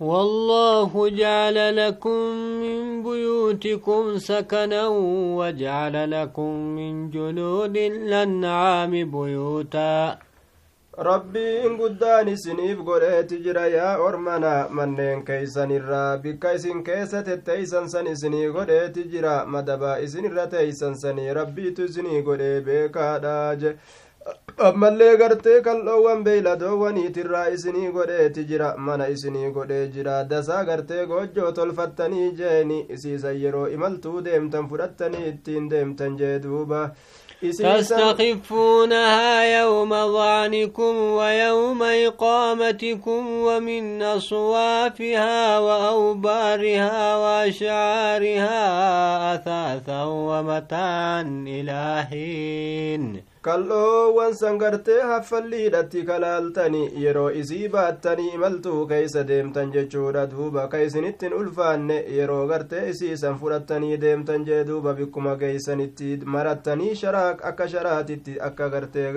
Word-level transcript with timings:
والله 0.00 1.08
جعل 1.08 1.76
لكم 1.76 2.20
من 2.62 3.02
بيوتكم 3.02 4.18
سكنا 4.18 4.88
وجعل 5.38 6.10
لكم 6.10 6.52
من 6.76 7.10
جلود 7.10 7.76
الأنعام 7.76 8.90
بيوتا 8.90 10.18
rabbiin 10.98 11.76
guddaan 11.78 12.28
isiniif 12.28 12.78
godheeti 12.86 13.36
jira 13.44 13.66
yaa 13.66 13.98
ormana 14.06 14.66
manneen 14.70 15.20
keeysanirraa 15.24 16.18
bikka 16.22 16.52
isin 16.58 16.82
keessa 16.88 17.22
tetteeysan 17.28 17.86
san 17.92 18.06
isinii 18.06 18.48
godheeti 18.56 19.04
jira 19.12 19.34
madaba 19.46 19.98
isinirra 20.06 20.46
teeysan 20.54 20.94
sanii 21.02 21.34
rabbiitu 21.38 21.84
isinii 21.90 22.22
godhee 22.28 22.60
beekaadha 22.66 23.36
je 23.60 23.76
ammallee 24.68 25.12
gartee 25.20 25.58
kal'oowwan 25.66 26.24
beeyladoowwaniitirraa 26.28 27.44
isinii 27.56 27.92
godheeti 27.96 28.44
jira 28.50 28.70
mana 28.88 29.06
isinii 29.14 29.50
godhee 29.58 29.84
jira 29.96 30.16
dasaa 30.32 30.64
gartee 30.70 31.06
goojjoo 31.12 31.52
tolfattanii 31.60 32.30
jeeni 32.40 32.80
isiisan 32.96 33.40
yeroo 33.42 33.66
imaltuu 33.76 34.24
deemtan 34.24 34.68
fudhattanii 34.72 35.28
ittiin 35.32 35.70
deemtan 35.70 36.18
jee 36.22 36.36
duuba 36.42 36.82
تستخفونها 37.42 39.42
يوم 39.60 39.90
ظعنكم 40.12 40.94
ويوم 41.18 41.82
إقامتكم 41.82 43.26
ومن 43.30 44.02
أصوافها 44.02 45.58
وأوبارها 45.58 47.16
وأشعارها 47.16 48.58
أثاثا 49.34 50.04
ومتاعا 50.04 51.22
إلى 51.46 52.06
حين 52.10 53.22
kal'oowwan 53.42 54.34
san 54.34 54.56
gartee 54.58 55.00
haffalliidhatti 55.08 56.00
kalaaltani 56.06 56.80
yeroo 57.02 57.28
isii 57.40 57.68
baattanii 57.74 58.30
imaltuu 58.38 58.86
keeysa 58.92 59.22
deemtan 59.28 59.70
jechuudha 59.76 60.24
duuba 60.30 60.64
ka 60.72 60.80
isinittin 60.86 61.34
ulfaanne 61.40 61.98
yeroo 62.16 62.46
gartee 62.52 62.82
isiisan 62.92 63.38
fudhattanii 63.42 64.00
deemtan 64.04 64.46
jee 64.48 64.64
duuba 64.70 64.94
bikkuma 65.00 65.36
geeysanitti 65.42 66.08
marattanii 66.36 66.94
sharaa 67.02 67.28
akka 67.52 67.68
sharaatitti 67.74 68.34
akka 68.48 68.68
gartee 68.74 69.12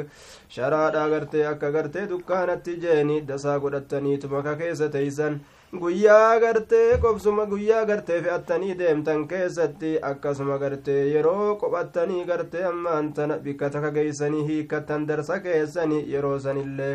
sharaadha 0.57 1.07
gartee 1.15 1.47
akka 1.53 1.71
gartee 1.77 2.05
dukkaanatti 2.13 2.77
jeeni 2.85 3.21
dasaa 3.33 3.59
godhattaniituma 3.65 4.43
ka 4.49 4.55
keessa 4.61 4.89
teeysan 4.97 5.41
guyyaa 5.79 6.39
gartee 6.39 6.97
qobsuma 7.03 7.45
guyyaa 7.51 7.85
gartee 7.85 8.17
fe'attanii 8.23 8.73
deemtan 8.79 9.21
keessatti 9.27 9.91
akkasuma 10.09 10.57
gartee 10.63 11.05
yeroo 11.13 11.55
qophattanii 11.61 12.25
gartee 12.31 12.63
ammaan 12.69 13.13
tana 13.13 13.37
bikka 13.45 13.69
taka 13.69 13.91
geeysanii 13.97 14.43
hiikkattan 14.49 15.07
darsa 15.07 15.39
keessanii 15.39 16.03
yeroo 16.13 16.39
sanillee 16.39 16.91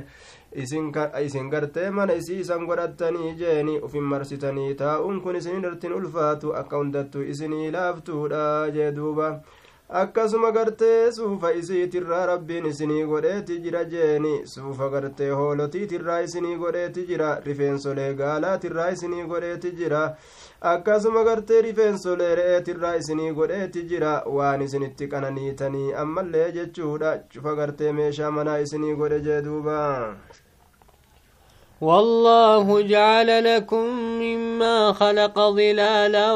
isin 0.64 1.48
gartee 1.50 1.90
mana 1.90 2.12
isii 2.20 2.40
isan 2.44 2.66
godhattanii 2.66 3.34
jeeni 3.40 3.78
ufin 3.88 4.02
marsitanii 4.12 4.74
taa'uun 4.74 5.20
kun 5.22 5.36
isin 5.36 5.56
irrattin 5.64 5.92
ulfaatu 6.00 6.52
akka 6.62 6.76
hundattu 6.82 7.22
isinii 7.22 7.70
laaftuudha 7.72 8.44
jee 8.76 8.92
duuba 8.96 9.30
akkasuma 9.88 10.50
gartee 10.52 11.12
suufa 11.12 11.52
isiitirraa 11.52 12.26
rabbiin 12.26 12.64
isinii 12.66 13.04
godheeti 13.06 13.58
jira 13.64 13.84
jeeni 13.84 14.32
suufa 14.52 14.88
gartee 14.94 15.28
hoolotiitirraa 15.30 16.20
isinii 16.26 16.56
godheeti 16.62 17.04
jira 17.10 17.28
rifeensolee 17.44 18.14
gaalaatirraa 18.20 18.88
isinii 18.96 19.24
godheeti 19.32 19.70
jira 19.80 20.00
akkasuma 20.72 21.22
gartee 21.24 21.60
rifeensolee 21.68 22.34
re'eetirraa 22.40 22.94
isinii 23.02 23.30
godheeti 23.38 23.82
jira 23.92 24.16
waan 24.38 24.62
isinitti 24.66 25.08
qananiitanii 25.14 25.92
ammallee 26.02 26.50
jechuudha 26.58 27.14
cufa 27.34 27.54
gartee 27.54 27.92
meeshaa 27.92 28.30
manaa 28.40 28.58
isinii 28.66 28.94
godhe 29.04 29.20
jee 29.20 29.40
duuba 29.42 29.78
والله 31.80 32.82
جعل 32.82 33.44
لكم 33.44 33.86
مما 34.24 34.92
خلق 34.92 35.38
ظلالا 35.38 36.32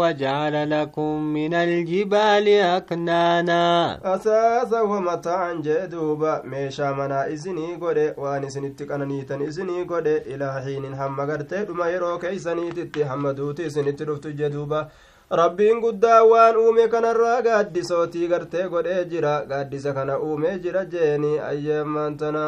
وجعل 0.00 0.70
لكم 0.70 1.20
من 1.20 1.54
الجبال 1.54 2.48
أكنانا. 2.48 3.98
أساسا 4.14 4.80
ومتاعا 4.80 5.52
جدوبا 5.54 6.42
ميشا 6.44 6.92
منا 6.92 7.26
إذني 7.26 7.74
قد 7.74 8.14
وان 8.18 8.44
إذني 8.44 8.68
تكننيتن 8.68 9.42
إذني 9.42 9.82
قد 9.82 10.06
إلى 10.06 10.62
حين 10.64 10.94
هم 10.94 11.20
قرتي 11.20 11.66
ما 11.74 11.86
يرو 11.88 12.18
حمدوتي 13.04 13.66
إذني 13.66 13.92
ترفت 13.92 14.26
جدوبا. 14.26 14.88
Rabbiin 15.30 15.80
guddaa 15.80 16.22
waan 16.30 16.56
uume 16.56 16.88
kanarraa 16.88 17.42
gaaddisootii 17.42 18.26
gartee 18.28 18.66
godhee 18.68 19.04
jira 19.12 19.30
gaaddisa 19.48 19.92
kana 19.94 20.18
uumee 20.18 20.58
jira 20.64 20.84
jeeni 20.84 21.38
ayyeemmaan 21.40 22.16
tana 22.16 22.42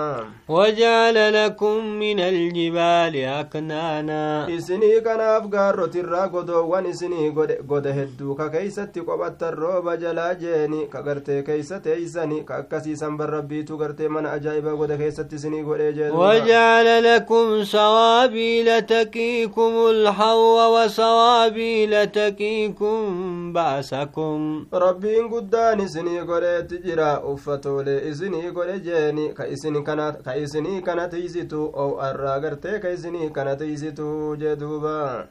wajaala 0.49 1.31
lakum 1.37 1.87
min 2.03 2.21
aljibaali 2.21 3.25
aknaana 3.27 4.19
isinii 4.57 5.01
kanaaf 5.07 5.47
gaarrotirraa 5.55 6.29
godoowwan 6.35 6.87
isinii 6.91 7.31
goda 7.73 7.93
hedduu 8.01 8.35
ka 8.35 8.49
keeysatti 8.51 9.01
qophattan 9.09 9.55
rooba 9.63 9.97
jalaa 10.05 10.35
jeeni 10.45 10.87
ka 10.93 11.03
gartee 11.03 11.43
keeysa 11.49 11.81
teeysani 11.81 12.43
ka 12.45 12.57
akkasiisan 12.61 13.17
bar 13.17 13.31
rabbiitu 13.39 13.77
gartee 13.79 14.09
mana 14.09 14.33
ajaa'iba 14.37 14.77
goda 14.83 14.97
keessatti 15.03 15.37
isinii 15.43 15.63
godhee 15.71 15.93
jee 15.99 16.11
wajaala 16.11 17.01
lakum 17.09 17.65
sawaabiila 17.75 18.79
takiikum 18.95 19.77
ulhawwa 19.89 20.69
wasawaabiila 20.77 22.07
takiikum 22.07 22.66
يريكم 22.67 23.53
بأسكم. 23.53 24.67
ربين 24.73 25.29
قدان 25.29 25.81
إسني 25.81 26.21
قريت 26.21 26.75
جرا 26.87 27.23
أفتولي 27.35 28.11
إسني 28.11 28.49
قريت 28.51 28.83
جيني. 28.83 29.33
كإسني 29.33 29.83
كانت 29.83 30.17
كإسني 30.27 30.81
كانت 30.81 31.15
يزيتو 31.15 31.67
أو 31.67 32.01
أراغرتي 32.01 32.79
كإسني 32.79 33.29
كانت 33.31 33.61
يزيتو 33.63 34.35
جدوبا. 34.35 35.27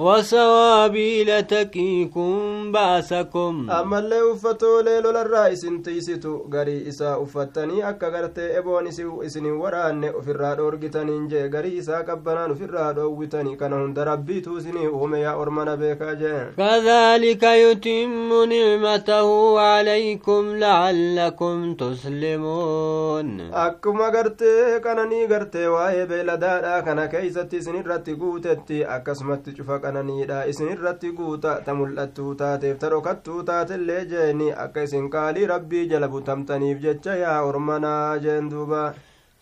وسوابيل 0.00 1.42
تكيكم 1.42 2.72
بأسكم. 2.72 3.70
أما 3.70 3.98
اللي 3.98 4.32
أفتو 4.32 4.80
ليلو 4.80 5.10
للرئيس 5.10 5.66
تيسيتو 5.84 6.48
غري 6.54 6.88
إسا 6.88 7.22
أفتني 7.22 7.88
أكا 7.88 8.08
غرتي 8.08 8.58
إبون 8.58 8.86
إسني 9.26 9.50
وراني 9.50 10.10
أفراد 10.10 10.58
أورغتني 10.60 11.18
نجي 11.18 11.46
غري 11.46 11.78
إسا 11.78 11.98
قبنان 11.98 12.50
أفراد 12.50 12.98
أوغتني 12.98 13.56
كان 13.56 13.72
هند 13.72 13.98
ربي 13.98 14.40
توسني 14.40 14.86
أومي 14.86 15.18
يا 15.18 15.42
أرمان 15.42 15.76
بيكا 15.76 16.12
جي. 16.12 16.36
كذلك 16.56 17.42
يتم 17.42 18.30
نعمته 18.52 19.60
عليكم 19.60 20.56
لعلكم 20.56 21.74
تسلمون. 21.74 23.40
أكما 23.52 24.08
غرتي 24.08 24.80
كانني 24.84 25.26
غرتي 25.26 25.66
واي 25.66 26.06
بيلدادا 26.06 26.80
كان 26.80 27.06
كيستي 27.06 27.60
سنين 27.60 27.82
رتي 27.86 28.12
قوتتي 28.14 28.84
أكسمت 28.84 29.56
شفاك 29.58 29.89
qananiidha 29.90 30.38
isin 30.54 30.68
irratti 30.74 31.10
guuta 31.18 31.52
ta 31.66 31.74
mul'attuu 31.74 32.34
taateef 32.42 32.78
ta 32.78 32.88
dhokattuu 32.94 33.42
taatellee 33.50 34.00
jeeni 34.14 34.48
akka 34.64 34.82
isin 34.88 35.10
qaalii 35.14 35.46
rabbii 35.52 35.86
jala 35.92 36.08
butamtaniif 36.16 36.82
jecha 36.88 37.16
yaa 37.24 37.38
ormanaa 37.52 38.18
jeen 38.26 38.50
duuba 38.50 38.82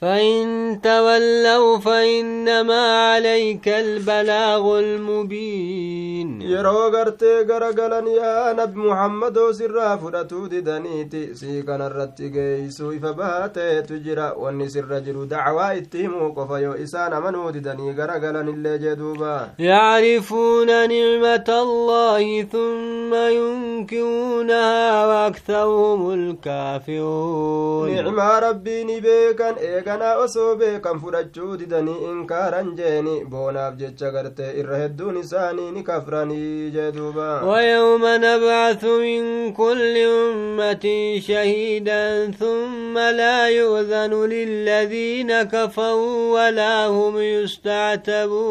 فإن 0.01 0.81
تولوا 0.83 1.79
فإنما 1.79 2.83
عليك 3.09 3.69
البلاغ 3.69 4.79
المبين. 4.79 6.43
يرو 6.43 6.89
غرتي 6.89 7.41
غرغلن 7.43 8.07
يا 8.07 8.53
نبي 8.53 8.79
محمد 8.81 9.39
سر 9.51 9.99
فرتو 9.99 10.47
ددنيتي 10.47 11.35
سي 11.35 11.63
كان 11.63 11.83
رتي 11.83 12.29
جيسو 12.29 12.91
فباتي 13.03 13.83
تجرا 13.83 14.33
وني 14.33 14.69
سر 14.69 14.99
جرو 14.99 15.25
دعوا 15.25 15.77
اتهموا 15.79 16.35
قفيو 16.37 16.73
إسان 16.73 17.23
منو 17.23 17.51
ددني 17.51 17.93
غرغلن 17.99 18.49
اللي 18.49 18.79
جدوبا 18.79 19.49
يعرفون 19.59 20.67
نعمة 20.67 21.49
الله 21.49 22.43
ثم 22.43 23.15
ينكرونها 23.79 25.07
وأكثرهم 25.07 26.01
الكافرون. 26.15 27.95
نعم 27.95 28.21
ربي 28.21 28.85
نبيكا 28.85 29.55
didanii 31.59 32.05
inkaaran 32.11 32.69
jeeni 32.79 33.25
boonaaf 33.33 33.75
jecha 33.81 34.11
gartee 34.15 34.53
irra 34.61 34.77
hedduun 34.83 35.17
isaanii 35.23 35.71
ni 35.71 35.83
kafranii 35.83 36.71
jee 36.71 36.93
duuba 36.93 37.43
ويوم 37.45 38.05
نبعث 38.05 38.85
من 38.85 39.53
كل 39.53 39.97
أمة 39.97 40.87
شهيدا 41.19 42.31
ثم 42.31 42.99
لا 42.99 43.49
يؤذن 43.49 44.13
للذين 44.25 45.43
كفروا 45.43 46.35
ولا 46.35 46.87
هم 46.87 47.19
يستعتبون. 47.19 48.49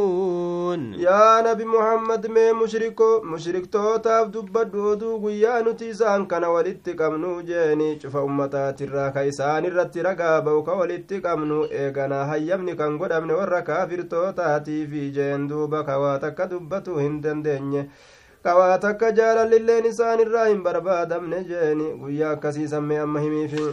يا 0.94 1.42
نبي 1.48 1.66
محمد 1.66 2.28
مي 2.28 2.52
مشركو 2.52 3.22
مشركتوتاف 3.24 4.28
دبدو 4.28 5.17
oduu 5.18 5.22
guyyaa 5.22 5.62
nuti 5.64 5.90
isaan 5.90 6.28
kana 6.28 6.50
walitti 6.50 6.94
qabnu 6.94 7.42
jeeni 7.44 7.98
cufa 8.00 8.22
ummataatirraa 8.24 9.12
ka 9.12 9.22
isaan 9.24 9.66
irratti 9.66 10.02
ragaa 10.04 10.42
ba'u 10.42 10.64
ka 10.64 10.74
walitti 10.78 11.22
qabnu 11.22 11.66
eeganaa 11.72 12.26
hayyamni 12.26 12.76
kan 12.76 12.98
godhamne 12.98 13.34
warra 13.34 13.62
kaafirtootaatiifi 13.62 15.12
jeen 15.12 15.48
duuba 15.50 15.84
kawaa 15.84 16.20
takka 16.20 16.48
dubbatu 16.50 16.98
hin 17.00 17.22
dandeenye. 17.22 17.90
Kawaa 18.44 18.78
takka 18.78 19.12
jaalallilleen 19.12 19.86
isaan 19.86 20.20
irraa 20.20 20.46
hin 20.48 20.62
barbaadamne 20.64 21.44
jeeni 21.50 21.94
guyyaa 22.04 22.32
akkasii 22.38 22.68
sammee 22.68 23.00
amma 23.00 23.20
himiifi 23.20 23.64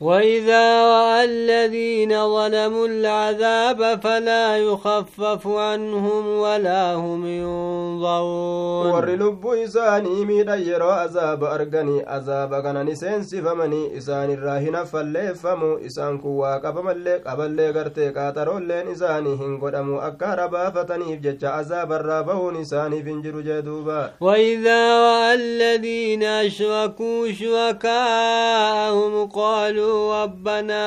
وإذا 0.00 0.82
رأى 0.82 1.24
الذين 1.24 2.10
ظلموا 2.10 2.86
العذاب 2.86 4.00
فلا 4.00 4.56
يخفف 4.58 5.46
عنهم 5.46 6.26
ولا 6.28 6.94
هم 6.94 7.26
ينظرون 7.26 8.86
ور 8.92 9.06
لب 9.10 9.46
إساني 9.46 10.24
ميدا 10.24 10.54
يرو 10.56 10.88
عذاب 10.90 11.44
أرغني 11.44 12.02
عذاب 12.06 12.62
كان 12.62 12.86
نسين 12.86 13.22
سفمني 13.22 13.98
إسان 13.98 14.30
الراهن 14.30 14.84
فالليفمو 14.84 15.76
إسان 15.86 16.18
كوا 16.18 16.56
قبم 16.58 16.88
اللي 16.88 17.16
قبل 17.16 17.72
غرتي 17.76 18.10
قاترو 18.10 18.58
اللين 18.58 18.88
إساني 18.88 19.34
هنقدمو 19.34 19.98
أكا 19.98 20.34
ربافتني 20.34 21.16
بجج 21.16 21.44
عذاب 21.44 21.92
الرابون 21.92 22.56
إساني 22.60 23.02
فنجر 23.02 23.40
جدوبا 23.40 24.10
وإذا 24.20 24.98
رأى 24.98 25.34
الذين 25.34 26.22
أشركوا 26.22 27.32
شركاءهم 27.32 29.26
قالوا 29.28 29.85
ربنا 29.85 30.83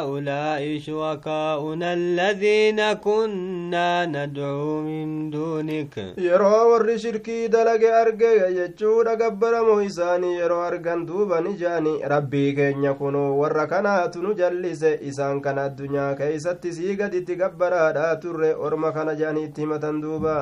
هؤلاء 0.00 0.62
شركاؤنا 0.86 1.88
الذين 1.94 2.80
كنا 2.92 3.90
ندعو 4.06 4.80
من 4.80 5.30
دونك 5.30 5.94
yeroo 6.18 6.70
warri 6.72 6.98
shirkii 6.98 7.48
dalage 7.48 7.90
arge 8.02 8.32
jechuudha 8.58 9.16
gabbaramoo 9.16 9.80
isaanii 9.82 10.34
yeroo 10.40 10.62
argan 10.70 11.06
duuba 11.06 11.40
ni 11.40 11.52
jaani 11.62 11.94
rabbii 12.12 12.52
keenya 12.58 12.94
kunoo 12.94 13.38
warra 13.40 13.66
kanaatu 13.66 14.22
nu 14.22 14.34
jallise 14.40 14.98
isaan 15.10 15.40
kana 15.40 15.62
addunyaa 15.68 16.14
keeysatti 16.14 16.72
sii 16.72 16.96
gaditti 17.00 17.36
gabbaraadha 17.42 18.16
turre 18.22 18.50
orma 18.54 18.92
kana 18.92 19.14
jaaniitti 19.20 19.60
himatan 19.60 20.00
duuba 20.04 20.36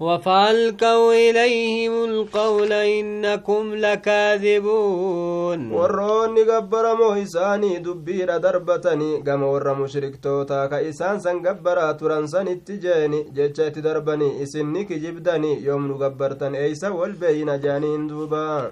وفالقوا 0.00 1.12
إليهم 1.12 2.04
القول 2.04 2.72
إنكم 2.72 3.74
لكاذبون. 3.74 5.72
ورون 5.72 6.34
غبر 6.50 6.94
مهساني 6.94 7.78
دبير 7.78 8.36
دربتني 8.36 9.22
قم 9.26 9.42
ور 9.42 9.74
مشرك 9.74 10.16
توتا 10.22 10.66
كإسان 10.66 11.20
سن 11.20 11.46
قبر 11.46 11.92
ترنسن 11.92 12.48
اتجاني 12.48 13.26
جيتشات 13.34 13.78
دربني 13.78 14.42
إسنك 14.42 14.92
جبدني 14.92 15.64
يوم 15.64 15.92
نقبرتن 15.92 16.54
إيسا 16.54 16.88
والبين 16.88 17.60
جانين 17.60 18.06
دوبان 18.06 18.70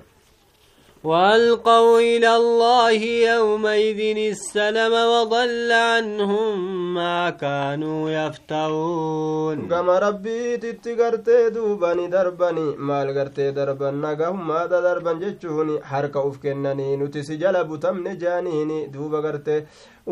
وألقوا 1.04 2.00
إلى 2.00 2.36
الله 2.36 3.00
يومئذ 3.32 4.00
السلم 4.34 4.92
وضل 4.92 5.72
عنهم 5.72 6.94
ما 6.94 7.30
كانوا 7.30 8.10
يفترون 8.10 9.68
كما 9.68 9.98
ربي 9.98 10.56
تتقرتي 10.56 11.50
دوباني 11.50 12.08
درباني 12.08 12.76
مال 12.76 13.18
قرتي 13.18 13.50
دربان 13.50 14.00
نقهم 14.00 14.48
ماذا 14.48 14.80
دربان 14.80 15.18
جتشوني 15.18 15.84
حركة 15.84 16.28
أفكنني 16.28 16.96
نتسي 16.96 17.36
جلب 17.36 17.80
تمن 17.80 18.18
جانيني 18.18 18.86
دوبا 18.86 19.20
قرتي 19.20 19.64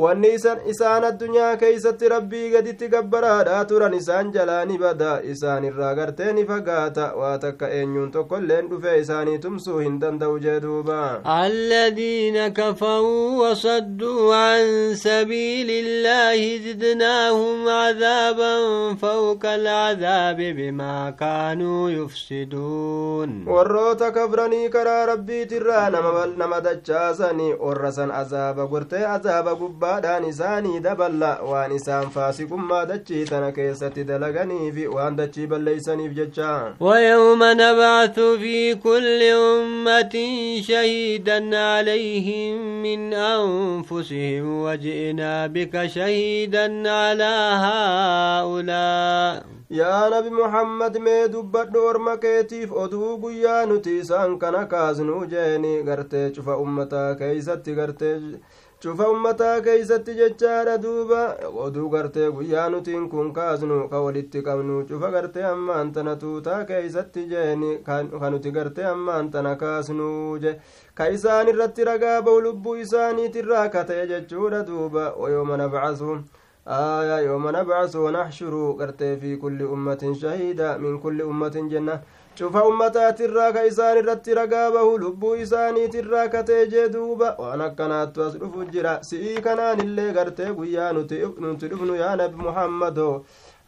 wanni 0.03 0.31
isaan 0.73 1.05
addunyaa 1.11 1.57
keeysatti 1.63 2.09
rabbii 2.15 2.51
gaditti 2.55 2.89
gabbaraadha 2.95 3.61
turan 3.71 3.95
isaan 3.99 4.33
jalaa 4.35 4.65
ni 4.71 4.77
bada 4.83 5.13
isaan 5.35 5.65
irraa 5.69 5.93
gartee 5.99 6.33
ni 6.39 6.45
fagaata 6.51 7.07
waa 7.21 7.39
takka 7.45 7.71
eenyuun 7.79 8.11
tokkoilleen 8.17 8.69
dhufe 8.73 8.93
isaanii 9.03 9.39
tumsuu 9.45 9.79
hin 9.85 9.97
danda'u 10.03 10.39
jee 10.47 10.59
duuba 10.67 11.01
الذين 11.47 12.49
كفروا 12.49 13.49
وصدوا 13.51 14.35
عن 14.35 14.95
سبيل 14.95 15.69
الله 15.71 16.41
زدناهم 16.67 17.69
عذابا 17.69 18.55
فوق 18.95 19.43
العذاب 19.47 20.37
بما 20.59 21.11
كانوا 21.11 21.91
يفسدون 21.91 23.45
warroota 23.47 24.11
kafranii 24.11 24.69
karaa 24.69 25.07
rabbiitirraa 25.07 25.91
nama 26.37 26.61
dachaasanii 26.61 27.55
orrasan 27.71 28.11
azaaba 28.11 28.67
gortee 28.67 29.05
azaaba 29.17 29.55
gubbaa 29.55 29.86
gubbaadhaan 29.87 30.25
isaanii 30.29 30.81
daballa 30.83 31.29
waan 31.50 31.73
isaan 31.73 32.09
faasiqummaa 32.15 32.85
dachii 32.91 33.25
tana 33.31 33.50
keessatti 33.59 34.05
dalaganiifi 34.09 34.87
waan 34.94 35.17
dachii 35.17 35.47
balleeysaniif 35.47 36.12
jecha 36.19 36.75
ويوم 36.81 37.38
نبعث 37.43 38.19
في 38.21 38.75
كل 38.75 39.23
أمة 39.23 40.15
شهيدا 40.61 41.59
عليهم 41.59 42.83
من 42.83 43.15
أنفسهم 43.15 44.62
وجئنا 44.62 45.47
بك 45.47 45.87
شهيدا 45.87 46.91
على 46.91 47.35
هؤلاء 47.67 49.43
yaa 49.71 50.11
nabi 50.11 50.31
muhammad 50.31 50.99
mee 51.03 51.29
dubbadhu 51.29 51.81
orma 51.91 52.17
keetiif 52.25 52.71
oduu 52.83 53.17
guyyaa 53.23 53.67
nuti 53.67 53.97
isaan 54.03 54.38
kana 54.38 54.61
kaasnuu 54.73 55.25
jeeni 55.33 55.83
gartee 55.88 56.31
cufa 56.37 56.56
ummataa 56.65 57.15
keeysatti 57.15 57.75
gartee 57.79 58.15
cufa 58.82 59.08
ummataa 59.11 59.61
keeysatti 59.67 60.14
jechaadha 60.14 60.78
duuba 60.78 61.20
oduu 61.64 61.88
gartee 61.94 62.31
guyyaa 62.37 62.69
nutiin 62.70 63.08
kun 63.08 63.32
kaasnu 63.32 63.88
ka 63.93 64.00
walitti 64.06 64.43
qabnu 64.46 64.84
cufa 64.88 65.11
gartee 65.14 65.44
ammaan 65.50 65.93
tana 65.93 66.17
tuutaa 66.23 66.64
keeysatti 66.70 67.25
jeeni 67.32 67.70
ka 67.87 68.31
nuti 68.31 68.50
gartee 68.56 68.84
ammaan 68.94 69.31
tana 69.31 69.56
kaasnuu 69.62 70.38
je 70.38 70.52
ka 70.94 71.08
isaan 71.17 71.49
irratti 71.52 71.84
ragaa 71.90 72.23
ba'u 72.23 72.40
lubbuu 72.49 72.76
isaaniitirraa 72.84 73.69
kata'e 73.69 74.06
jechuudha 74.12 74.62
duuba 74.73 75.12
wayooma 75.23 75.56
nabcasu 75.56 76.19
آية 76.69 77.19
يوم 77.31 77.49
نبعث 77.56 77.96
ونحشر 77.96 78.55
قرتي 78.78 79.17
في 79.17 79.37
كل 79.37 79.62
أمة 79.62 80.02
شهيدا 80.23 80.76
من 80.76 80.99
كل 80.99 81.23
أمة 81.23 81.56
جنة 81.73 82.00
cufa 82.38 82.65
ummataatirraa 82.71 83.53
ka 83.53 83.65
isaan 83.71 83.99
irratti 83.99 84.35
ragaa 84.38 84.71
bahu 84.75 84.99
lubbuu 85.03 85.35
isaaniitirraa 85.44 86.29
katee 86.29 86.67
jee 86.73 86.88
duuba 86.94 87.29
waan 87.38 87.61
akkanaattu 87.69 88.23
as 88.27 88.35
dhufu 88.41 88.65
jira 88.75 88.93
si'ii 89.09 89.41
kanaan 89.47 89.81
illee 89.87 90.12
gartee 90.12 90.50
guyyaa 90.59 90.93
nuti 90.93 91.69
dhufnu 91.71 91.97
yaa 92.03 92.17
nabi 92.17 92.37
muhammadoo 92.49 93.15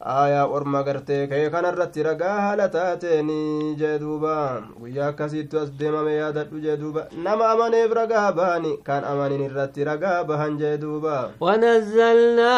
aayaa 0.00 0.47
orma 0.56 0.83
gartee 0.87 1.27
ka'e 1.31 1.50
kanarratti 1.50 2.03
ragaa 2.06 2.35
haala 2.41 2.67
taateeni 2.75 3.39
jee 3.81 3.99
duuba 4.03 4.35
guyyaa 4.81 5.09
akkasiittu 5.12 5.59
as 5.62 5.71
deemame 5.81 6.12
yaadadhu 6.17 6.61
jee 6.65 6.77
duuba 6.83 7.03
nama 7.25 7.49
amaneef 7.55 7.93
ragaa 7.99 8.29
bahani 8.37 8.73
kan 8.89 9.05
amanin 9.12 9.43
irratti 9.49 9.85
ragaa 9.91 10.25
bahan 10.29 10.59
jee 10.61 10.77
duuba 10.85 11.17
ونزلنا 11.41 12.55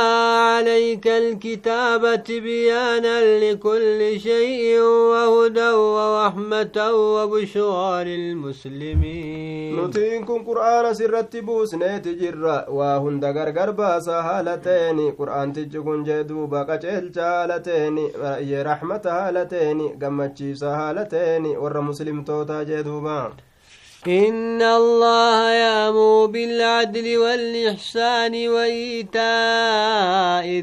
عليك 0.53 1.07
الكتاب 1.09 2.25
تبيانا 2.25 3.17
لكل 3.45 4.21
شيء 4.21 4.81
وهدى 4.83 5.71
ورحمة 5.71 6.77
وبشرى 7.15 8.05
للمسلمين 8.05 9.77
nutiin 9.81 10.25
kun 10.27 10.45
qur'aana 10.45 10.95
sirratti 10.95 11.43
buusneeti 11.43 12.15
jirra 12.21 12.65
waa 12.69 12.99
hunda 13.01 13.33
gargar 13.33 13.73
baasa 13.73 14.23
haalateeni 14.23 15.13
qur'aantichi 15.19 15.81
kun 15.87 16.05
jee 16.05 16.25
duuba 16.29 16.65
qaceelcha 16.69 17.30
ye 18.51 18.63
raxmata 18.71 19.19
haalateeni 19.19 19.93
gammachiisa 20.03 20.77
haalateeni 20.81 21.57
warra 21.57 21.83
muslimtootaa 21.91 22.65
jee 22.65 22.83
duuba. 22.91 23.21
إن 24.09 24.63
الله 24.63 25.51
يأمر 25.51 26.27
بالعدل 26.27 27.19
والإحسان 27.19 28.49
وإيتاء 28.49 29.21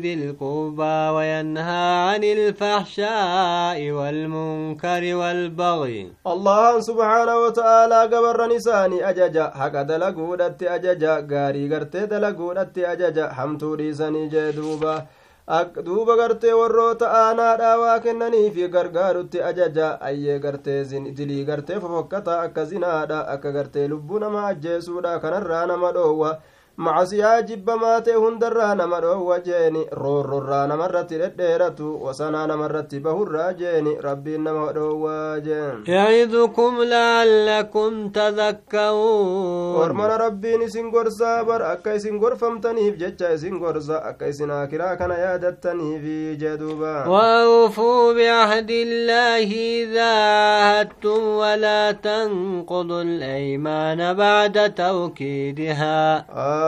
ذي 0.04 0.14
القربى 0.14 0.98
وينهى 1.16 1.86
عن 2.10 2.24
الفحشاء 2.24 3.92
والمنكر 3.92 5.16
والبغي 5.16 6.12
الله 6.28 6.80
سبحانه 6.80 7.36
وتعالى 7.38 8.02
قبر 8.02 8.56
نساني 8.56 9.10
أججا 9.10 9.52
حق 9.56 9.82
دلقودت 9.82 10.64
أججا 10.64 11.28
غاري 11.32 11.76
قرتي 11.76 12.06
دلقودت 12.06 12.78
أججا 12.78 13.34
حمتو 13.34 13.76
ديساني 13.76 14.28
جدوبا 14.28 15.06
duuba 15.48 16.16
gartee 16.18 16.52
warroota 16.54 17.08
aanaadhaa 17.20 17.78
waa 17.80 18.00
kennaniifi 18.00 18.68
gargaarutti 18.70 19.42
ajaja 19.50 19.98
ayyee 20.02 20.40
gartee 20.40 20.84
dilii 21.18 21.46
gartee 21.46 21.80
fofokkataa 21.80 22.42
akka 22.42 22.66
zinaadha 22.66 23.20
akka 23.36 23.52
gartee 23.52 23.88
lubbuu 23.88 24.20
nama 24.20 24.48
ajjeesuudha 24.48 25.20
kanarraa 25.20 25.66
nama 25.66 25.92
dhoowwa 25.94 26.38
macasiyaa 26.86 27.42
jibbamaa 27.42 28.02
ta'e 28.06 28.16
hundarraa 28.24 28.76
nama 28.80 28.98
dhoowwa 29.04 29.38
jeeni 29.46 29.80
roorrorraa 30.02 30.68
namarratti 30.72 31.18
dhedheeratu 31.22 31.88
wasanaa 32.06 32.44
namarratti 32.52 33.00
bahurraa 33.06 33.54
jeeni 33.62 33.94
rabbiin 34.08 34.44
nama 34.48 34.66
dhoowwaa 34.76 35.40
jeen 35.48 35.84
يعظكم 35.88 36.84
لعلكم 36.84 38.10
تذكرون 38.10 39.76
ormana 39.86 40.18
rabbiin 40.18 40.62
isin 40.68 40.92
gorsaa 40.92 41.44
bar 41.50 41.62
akka 41.72 41.94
isin 41.96 42.20
gorfamtaniif 42.20 42.98
jecha 43.02 43.34
isin 43.34 43.58
gorsa 43.60 44.04
akka 44.12 44.28
isin 44.28 44.52
akiraa 44.52 44.96
kana 45.02 45.18
yaadattaniif 45.18 46.06
jee 46.42 46.58
duuba 46.58 47.08
وأوفوا 47.08 48.14
بعهد 48.14 48.72
الله 48.72 49.50
إذا 49.82 50.14
عاهدتم 50.14 51.22
ولا 51.42 51.92
تنقضوا 51.92 53.02
الأيمان 53.02 54.14
بعد 54.14 54.74
توكيدها 54.74 56.18
دوب 56.20 56.67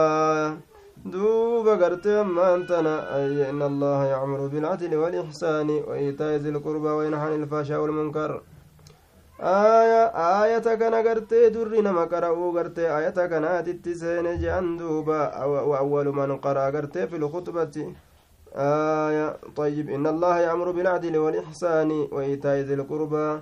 قرت 1.82 2.06
أمان 2.06 2.66
تنا 2.66 3.16
أي 3.16 3.50
إن 3.50 3.62
الله 3.62 4.04
يعمر 4.04 4.46
بالعدل 4.46 4.96
والإحسان 4.96 5.68
وإيتاء 5.88 6.36
ذي 6.36 6.48
القربى 6.48 6.88
وينهى 6.88 7.20
عن 7.20 7.32
والمنكر. 7.80 8.42
aayata 9.40 10.76
kana 10.76 11.02
gartee 11.02 11.50
durri 11.50 11.82
nama 11.82 12.06
qara'uu 12.06 12.52
gartee 12.52 12.88
aayata 12.88 13.28
kanaatitti 13.28 13.94
seene 13.94 14.36
je'an 14.36 14.76
duuba 14.76 15.32
وأول 15.46 16.12
من 16.12 16.36
قرأ 16.36 16.70
gartee 16.70 17.06
في 17.08 17.16
الخطبة. 17.16 17.94
آية 18.54 19.36
طيب 19.56 19.90
إن 19.90 20.06
الله 20.06 20.40
يأمر 20.40 20.70
بالعدل 20.70 21.18
والإحسان 21.18 22.08
وإيتاء 22.12 22.56
ذي 22.68 22.74
القربى. 22.74 23.40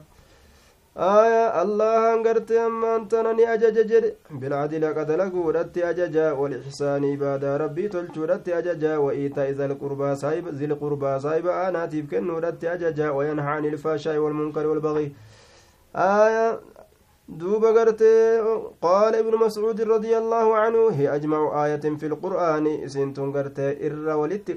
آية 0.99 1.63
الله 1.63 2.15
أنقرت 2.15 2.53
أما 2.53 2.97
أنت 2.97 3.15
نني 3.15 3.55
أجج 3.55 4.05
بالعدل 4.31 4.85
قد 4.99 5.11
لقودت 5.11 5.79
أججا 5.79 6.33
والإحسان 6.33 7.05
عبادة 7.13 7.57
ربي 7.57 7.89
تلجودت 7.89 8.49
أججا. 8.49 8.97
وإيتاء 8.97 9.51
ذي 9.51 9.65
القربى 9.65 10.15
صاحب 10.15 10.49
ذي 10.49 10.65
القربى 10.65 11.21
صاحب 11.21 11.47
أنا 11.47 11.87
تيبكن 11.87 12.27
نودت 12.27 12.65
أججا. 12.65 13.11
وينهى 13.11 13.47
عن 13.47 13.65
الفحشاء 13.65 14.17
والمنكر 14.17 14.67
والبغي. 14.67 15.13
آية 15.97 16.61
دوب 17.29 17.65
قرتي 17.65 18.41
قال 18.83 19.15
ابن 19.15 19.37
مسعود 19.37 19.81
رضي 19.81 20.19
الله 20.19 20.57
عنه 20.57 20.89
هي 20.89 21.15
أجمع 21.15 21.65
آية 21.67 21.77
في 21.77 22.07
القرآن. 22.07 22.89
سنتون 22.89 23.33
قرتي 23.33 23.87
إر 23.87 24.17
ولدت 24.17 24.51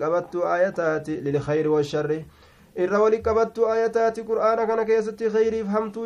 والشر 2.78 2.96
إر 2.96 3.02
ولدت 3.02 3.28
قبت 3.28 3.60
آياتات 3.60 4.20
قرآن 4.20 4.68
كان 4.68 4.84
كيستي 4.84 5.30
خيري 5.30 5.64
فهمت 5.64 6.00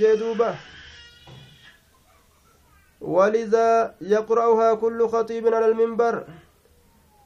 جدوبة 0.00 0.54
ولذا 3.00 3.94
يقرأها 4.00 4.74
كل 4.74 5.08
خطيب 5.08 5.46
على 5.54 5.66
المنبر 5.66 6.24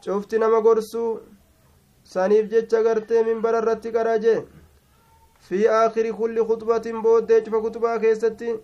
شفت 0.01 0.35
نما 0.35 0.59
قرسو 0.59 1.19
سانيف 2.05 2.47
جتش 2.47 2.75
قرتي 2.75 3.23
منبر 3.23 3.59
الرتي 3.59 3.91
قراجي 3.91 4.43
في 5.41 5.71
آخر 5.71 6.11
كل 6.11 6.45
خطبة 6.45 7.01
بودج 7.03 7.49
فخطبة 7.49 7.97
كيستي 7.97 8.61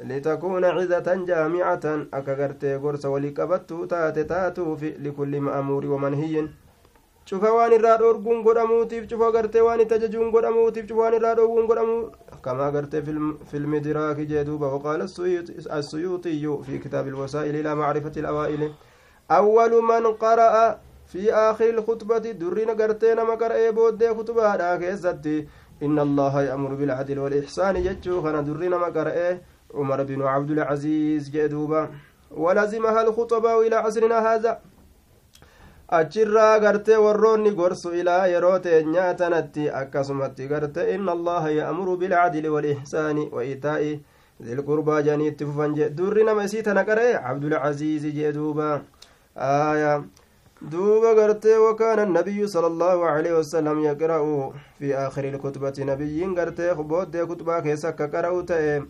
لتكون 0.00 0.64
عزة 0.64 1.24
جامعة 1.26 1.80
أكغرتي 2.14 2.76
غرس 2.76 3.04
ولقبت 3.04 3.72
تاتي 3.90 4.24
تاتو 4.24 4.76
في 4.76 4.90
لكل 4.90 5.40
مأمور 5.40 5.86
ومنهي 5.86 6.48
cufa 7.28 7.52
waan 7.52 7.72
irraa 7.72 7.96
dhoorguun 7.98 8.42
godhamuutiif 8.42 9.08
cufa 9.10 9.32
gartee 9.32 9.60
waan 9.60 9.80
itti 9.80 9.94
ajajuun 9.94 10.30
godhamuutiif 10.34 10.86
cufa 10.88 11.00
waan 11.02 11.14
irraa 11.14 11.34
dhoowwuun 11.34 11.66
godhamu 11.66 11.96
kamaa 12.42 12.70
gartee 12.70 13.02
filmi 13.50 13.80
diraaki 13.80 14.26
jee 14.26 14.44
duuba. 14.44 14.72
Waqaala 14.74 15.04
السيوطي 15.70 16.62
في 16.62 16.78
كتاب 16.78 17.08
الوسائل 17.08 17.56
إلى 17.56 17.74
معرفة 17.74 18.12
الأوائل 18.16 18.72
أول 19.30 19.82
من 19.82 20.06
قرأ 20.06 20.78
في 21.06 21.34
آخر 21.34 21.68
الخطبة 21.68 22.18
درين 22.18 22.70
قرتين 22.70 23.16
ما 23.16 23.34
قرأ 23.34 23.70
بود 23.70 24.04
خطبة 24.04 24.76
كيستي 24.76 25.48
إن 25.82 25.98
الله 25.98 26.42
يأمر 26.42 26.74
بالعدل 26.74 27.18
والإحسان 27.18 27.82
جتشو 27.82 28.22
خنا 28.22 28.40
درين 28.40 28.70
ما 28.70 28.86
قرأ 28.86 29.38
عمر 29.74 30.02
بن 30.02 30.22
عبد 30.22 30.50
العزيز 30.50 31.30
جدوبا 31.30 31.90
ولزمها 32.30 33.02
الخطباء 33.02 33.66
إلى 33.66 33.76
عصرنا 33.76 34.34
هذا 34.34 34.60
achirraa 35.98 36.60
gartee 36.60 36.96
warroonni 37.04 37.50
gorsu 37.50 37.90
ilaa 38.00 38.26
yeroo 38.32 38.58
teenyaa 38.64 39.14
tanatti 39.20 39.64
akkasumatti 39.78 40.46
garte 40.52 40.84
inna 40.94 41.12
allaha 41.12 41.50
ya'muru 41.50 41.96
bilcadli 42.02 42.52
walihsaani 42.54 43.24
wa 43.32 43.44
itaa'i 43.44 43.90
dilqurbaa 44.44 45.00
janiitti 45.08 45.48
fufan 45.48 45.74
jee 45.78 45.88
durri 46.00 46.24
nama 46.28 46.44
isii 46.44 46.62
tana 46.68 46.84
qara'e 46.90 47.18
cabdulcaziizi 47.24 48.12
jee 48.18 48.32
duuba 48.38 48.68
aya 49.48 49.96
duuba 50.74 51.14
gartee 51.20 51.58
wakaana 51.66 52.06
annabiyyu 52.08 52.48
sala 52.48 52.70
allahu 52.72 53.10
aleyhi 53.14 53.36
wasalam 53.40 53.84
yaqra'u 53.88 54.38
fi 54.78 54.94
aakhiri 55.02 55.34
lkutbati 55.36 55.90
nabiyyiin 55.92 56.34
gartee 56.34 56.74
booddee 56.94 57.26
kutbaa 57.32 57.62
keessa 57.62 57.94
akka 57.94 58.12
qara'u 58.16 58.42
ta'e 58.52 58.82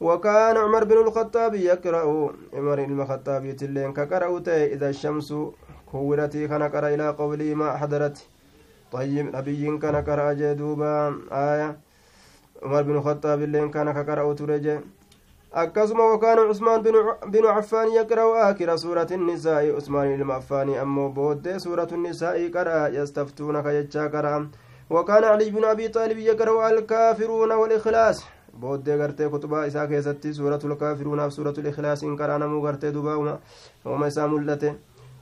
وكان 0.00 0.56
عمر 0.56 0.84
بن 0.84 0.98
الخطاب 1.08 1.54
يقرأ 1.54 2.02
عمر 2.54 2.84
بن 2.84 3.00
الخطاب 3.00 3.44
يتلين 3.44 3.92
كقرأ 3.92 4.28
إذا 4.48 4.88
الشمس 4.88 5.32
كورتي 5.92 6.48
كان 6.48 6.62
إلى 6.62 7.08
قولي 7.08 7.54
ما 7.54 7.76
حضرت 7.76 8.26
طيب 8.92 9.36
نبي 9.36 9.78
كان 9.78 9.96
قرأ 9.96 10.32
جدوبا 10.32 11.18
آية 11.32 11.78
عمر 12.62 12.82
بن 12.82 12.96
الخطاب 12.96 13.42
اللين 13.42 13.70
كان 13.70 13.92
كقرأ 13.92 14.34
ترجي 14.34 14.78
akkasuma 15.56 16.04
wakaana 16.12 16.42
cusmaan 16.48 16.82
binu 16.82 17.48
caffaan 17.48 17.88
yaqra'u 17.88 18.34
aakira 18.36 18.76
suurati 18.78 19.16
nisaa'i 19.16 19.70
usmaan 19.72 20.10
ilma 20.12 20.34
affaanii 20.34 20.76
ammoo 20.76 21.08
booddee 21.18 21.58
suuratu 21.58 21.96
nisaa'i 21.96 22.50
qara'a 22.56 22.88
yastaftuunaka 22.96 23.72
jechaa 23.76 24.08
qara'a 24.14 24.40
wakaana 24.90 25.30
caliy 25.32 25.50
binu 25.50 25.70
abii 25.70 25.88
xaalib 25.94 26.18
yaqra'u 26.18 26.60
alkaafiruuna 26.70 27.56
walikhlaas 27.62 28.20
booddee 28.60 28.98
gartee 28.98 29.28
kutubaa 29.28 29.64
isaa 29.70 29.86
keessatti 29.86 30.34
suuratul 30.34 30.76
kaafiruunaaf 30.82 31.32
suuratul 31.32 31.66
ikhlaasiin 31.72 32.16
qaraa 32.20 32.38
namuu 32.38 32.60
gartee 32.66 32.92
dubaa'uma 32.92 33.38
uma 33.94 34.12
isaa 34.12 34.28
mul'ate 34.28 34.74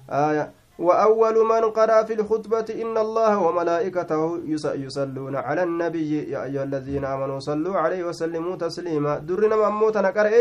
aya 0.08 0.52
وأول 0.78 1.46
من 1.46 1.70
قرأ 1.70 2.02
في 2.02 2.14
الخطبة 2.14 2.82
إن 2.82 2.99
الله 2.99 3.38
وملائكته 3.38 4.40
يصلون 4.75 5.37
على 5.37 5.62
النبي 5.62 6.30
يا 6.30 6.44
أيها 6.44 6.62
الذين 6.62 7.04
آمنوا 7.04 7.38
صلوا 7.38 7.78
عليه 7.78 8.04
وسلموا 8.04 8.56
تسليما. 8.56 9.18
درنا 9.18 9.56
مموتنا 9.56 10.11
قرأ 10.11 10.34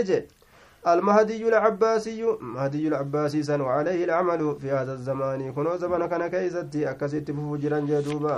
المهدي 0.87 1.47
العباسي 1.47 2.25
مهدي 2.41 2.87
العباسي 2.87 3.43
سن 3.43 3.61
وعليه 3.61 4.03
العمل 4.03 4.57
في 4.61 4.71
هذا 4.71 4.93
الزمان. 4.93 5.53
كنو 5.53 5.77
زمن 5.77 6.05
كان 6.05 6.27
كيزتي. 6.27 6.89
أكست 6.89 7.31
فوجرا 7.31 7.79
جدوبا. 7.79 8.37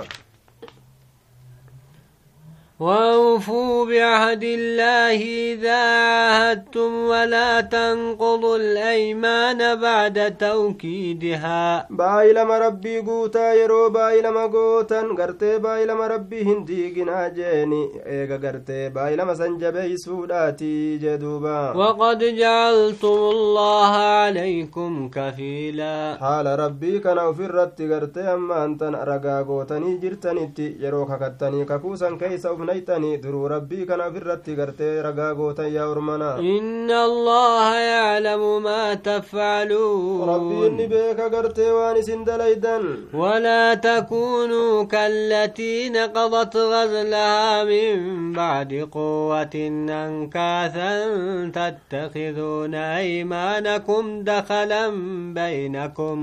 وأوفوا 2.80 3.86
بعهد 3.86 4.44
الله 4.44 5.20
إذا 5.52 5.72
عاهدتم 5.72 6.92
ولا 7.08 7.60
تنقضوا 7.60 8.56
الأيمان 8.56 9.80
بعد 9.80 10.36
توكيدها. 10.36 11.86
بايلما 11.90 12.58
ربي 12.58 12.98
قوتا 12.98 13.54
يرو 13.54 13.90
بايلما 13.90 14.46
قوتا 14.46 15.00
قرتي 15.18 15.58
بايلما 15.58 16.06
ربي 16.06 16.42
هنديقنا 16.42 17.28
جيني 17.28 17.88
إيغا 18.06 18.36
قرتي 18.36 18.88
بايلما 18.88 19.34
سنجبي 19.34 19.96
سوداتي 19.96 20.96
جدوبا. 20.98 21.72
وقد 21.76 22.18
جعلتم 22.18 23.08
الله 23.08 23.92
عليكم 23.96 25.08
كفيلا. 25.08 26.16
حال 26.20 26.46
ربي 26.46 26.98
كان 26.98 27.18
وفرت 27.18 27.82
قرتي 27.82 28.20
أما 28.20 28.64
أنت 28.64 28.82
رقا 28.82 29.42
قوتني 29.42 29.96
جرتني 29.96 30.76
يرو 30.80 31.06
ككتني 31.06 31.64
ككوسا 31.64 32.16
كيس 32.20 32.46
naytanii 32.68 33.16
duruu 33.24 33.48
rabbii 33.54 33.86
kana 33.90 34.06
ofirratti 34.10 34.54
gartee 34.60 34.92
ragaa 35.06 35.32
gootan 35.40 35.70
yaa 35.76 35.86
ormana 35.94 36.30
inna 36.54 36.98
allaha 37.08 37.80
yaclamu 37.88 38.50
maa 38.66 38.96
tafcaluun 39.08 40.26
rabbiin 40.32 40.76
ni 40.80 40.86
beeka 40.94 41.28
gartee 41.34 41.70
waan 41.78 41.96
isin 42.02 42.24
dalaydan 42.28 42.84
walaa 43.22 43.76
takuunuu 43.88 44.86
kallatii 44.94 45.90
naqadat 45.96 46.54
gazlahaa 46.74 47.64
min 47.70 48.32
bacdi 48.38 48.82
quwatin 48.96 49.78
ankaasan 50.00 51.52
tattakiduuna 51.56 52.82
aymaanakum 53.00 54.24
dakalan 54.24 54.94
baynakum 55.34 56.20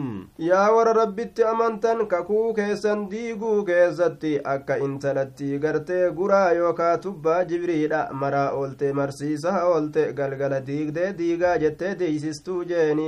yaa 0.50 0.67
wara 0.75 0.93
rabbitti 1.01 1.43
amantan 1.51 2.05
kakuu 2.13 2.53
keessan 2.59 3.05
diiguu 3.12 3.63
keessatti 3.69 4.33
akka 4.53 4.77
intalattii 4.88 5.59
gartee 5.65 6.09
gura 6.19 6.33
suuraa 6.34 6.52
yookaa 6.58 6.98
tubbaa 6.98 7.44
jibriidha 7.50 7.98
maraa 8.22 8.52
oolte 8.60 8.88
marsiisaa 9.00 9.60
oolte 9.72 10.06
galgala 10.20 10.60
diigdee 10.70 11.10
diigaa 11.18 11.52
jettee 11.63 11.92
deeysistuu 12.00 12.63
jeeni 12.72 13.06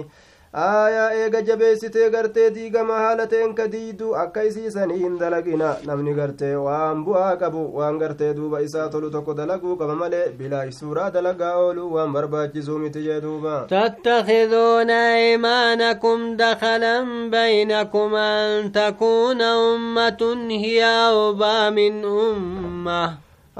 aayaa 0.64 1.08
eega 1.22 1.40
jabeessitee 1.48 2.10
gartee 2.12 2.46
diigama 2.58 2.98
haala 3.04 3.24
ta'een 3.32 3.54
ka 3.56 3.64
diiduu 3.74 4.12
akka 4.22 4.44
isiisanii 4.50 5.00
hin 5.02 5.18
dalagina 5.24 5.72
namni 5.90 6.14
gartee 6.20 6.52
waan 6.66 7.02
bu'aa 7.08 7.34
qabu 7.42 7.64
waan 7.80 7.98
gartee 8.04 8.30
duuba 8.38 8.62
isaa 8.68 8.86
tolu 8.94 9.10
tokko 9.16 9.34
dalaguu 9.40 9.76
qaba 9.82 9.96
malee 10.04 10.22
bilaa 10.38 10.64
suuraa 10.78 11.10
dalagaa 11.18 11.52
ooluu 11.64 11.90
waan 11.96 12.14
barbaachisuu 12.16 12.78
miti 12.86 13.04
jee 13.10 13.20
duuba 13.28 13.58
tattakiduuna 13.74 15.02
aymaanakum 15.18 16.26
dakalan 16.44 17.14
baynakum 17.36 18.16
an 18.24 18.72
takuuna 18.80 19.52
ummatun 19.68 20.50
hiya 20.64 20.96
awbaa 21.12 21.72
min 21.82 22.02
ummah 22.16 23.08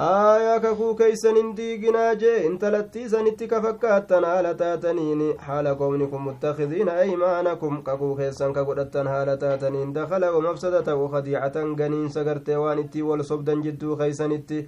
aayaa 0.04 0.60
kakuu 0.60 0.94
keeysan 1.00 1.36
hin 1.40 1.52
diiginaa 1.58 2.16
jee 2.22 2.38
intalattiisanitti 2.46 3.48
ka 3.52 3.60
fakkaattan 3.66 4.24
haala 4.30 4.54
taataniin 4.62 5.22
haala 5.50 5.76
qomni 5.82 6.08
kun 6.14 6.22
muttakidiina 6.22 6.94
aymaanakum 7.04 7.78
kakuu 7.84 8.16
keessan 8.16 8.54
ka 8.58 8.64
godhattan 8.70 9.08
haala 9.08 9.38
taataniin 9.44 9.94
dakala 9.98 10.32
wamafsada 10.34 10.82
ta'u 10.90 11.08
kadiicatan 11.14 11.72
ganiinsa 11.82 12.24
gartee 12.30 12.58
waan 12.64 12.80
ittiin 12.84 13.06
wal 13.12 13.24
sobdan 13.30 13.64
jidduu 13.68 13.96
keeysanitti 14.02 14.60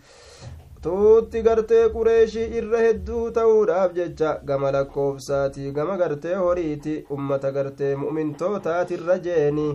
tuutti 0.82 1.42
gartee 1.48 1.82
qureeshii 1.96 2.46
irra 2.62 2.80
hedduu 2.86 3.24
ta'uudhaaf 3.40 3.94
jecha 4.00 4.32
gama 4.52 4.72
lakkoofsaatii 4.76 5.72
gama 5.80 5.98
gartee 6.04 6.36
horiiti 6.44 6.94
ummata 7.18 7.52
gartee 7.52 7.92
mu'mintootaatiirra 8.06 9.18
jeeni 9.28 9.68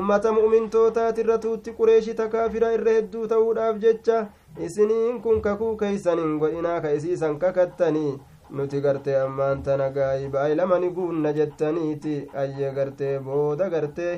ummata 0.00 0.32
mu'mintootaatiirra 0.40 1.38
tuutti 1.46 1.72
qureeshii 1.80 2.14
takaafira 2.20 2.72
irra 2.78 2.96
hedduu 2.98 3.26
ta'uudhaaf 3.34 3.80
jecha 3.86 4.20
isiniin 4.58 5.20
kun 5.22 5.40
kakuu 5.42 5.76
keeysan 5.76 6.18
hin 6.18 6.36
godhinaa 6.42 6.80
ka 6.80 6.90
isiisan 6.98 7.38
kakattanii 7.38 8.18
nuti 8.58 8.80
gartee 8.80 9.16
ammaan 9.20 9.62
tana 9.62 9.88
gaayiba 9.96 10.42
aylamani 10.42 10.90
guunna 10.98 11.32
jettaniiti 11.32 12.14
ayye 12.42 12.70
gartee 12.78 13.18
booda 13.28 13.68
gartee 13.74 14.14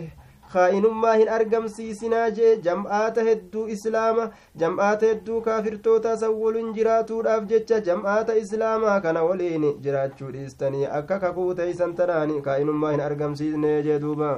kaa'inummaa 0.52 1.12
hin 1.20 1.28
argamsiisinaa 1.34 2.30
jee 2.38 2.54
jam'aata 2.64 3.22
hedduu 3.28 3.66
islaama 3.74 4.24
jam'aata 4.62 5.06
hedduu 5.12 5.40
kaafirtoota 5.48 6.16
san 6.22 6.34
waliin 6.40 6.72
jiraatuudhaaf 6.78 7.46
jecha 7.52 7.80
jam'aata 7.90 8.34
islaamaa 8.44 8.96
kana 9.06 9.22
waliin 9.28 9.68
jiraachuu 9.86 10.32
dhiistanii 10.32 10.86
akka 11.00 11.18
kakuu 11.26 11.54
teeysan 11.60 11.94
tanaani 12.00 12.40
kaa'inummaa 12.48 12.90
hin 12.96 13.00
argamsiisne 13.06 13.72
jee 13.88 13.98
duuba 14.06 14.32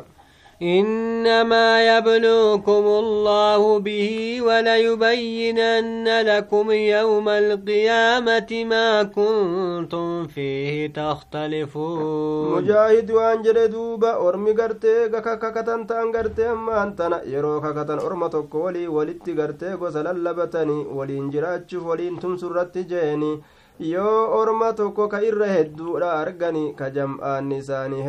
إنما 0.62 1.96
يبلوكم 1.96 2.84
الله 3.02 3.78
به 3.78 4.38
وليبينن 4.46 6.20
لكم 6.30 6.70
يوم 6.70 7.28
القيامة 7.28 8.50
ما 8.64 9.02
كنتم 9.02 10.26
فيه 10.26 10.92
تختلفون. 10.92 12.62
مجاهد 12.62 13.10
وان 13.10 13.42
دوبا 13.70 14.28
أرمي 14.28 14.52
قرتي 14.52 15.08
كككتن 15.08 15.86
تان 15.86 16.12
قرتي 16.16 16.50
أما 16.50 16.82
أنتنا 16.82 17.22
يرو 17.24 17.60
ككتن 17.60 17.98
أرمى 17.98 18.28
تقولي 18.28 18.88
ولتي 18.88 19.32
قرتي 19.32 19.74
قسل 19.74 20.24
لبتني 20.24 20.86
ولين 20.96 21.30
جراتش 21.30 21.74
ولين 21.74 22.20
تمسرت 22.20 22.78
جيني. 22.78 23.40
yoo 23.80 24.30
orma 24.38 24.72
tokko 24.72 25.08
ka 25.08 25.18
irra 25.18 25.46
hedduudha 25.50 26.10
argani 26.22 26.74
ka 26.78 26.90
jam'aanni 26.96 27.56
isaanii 27.58 28.04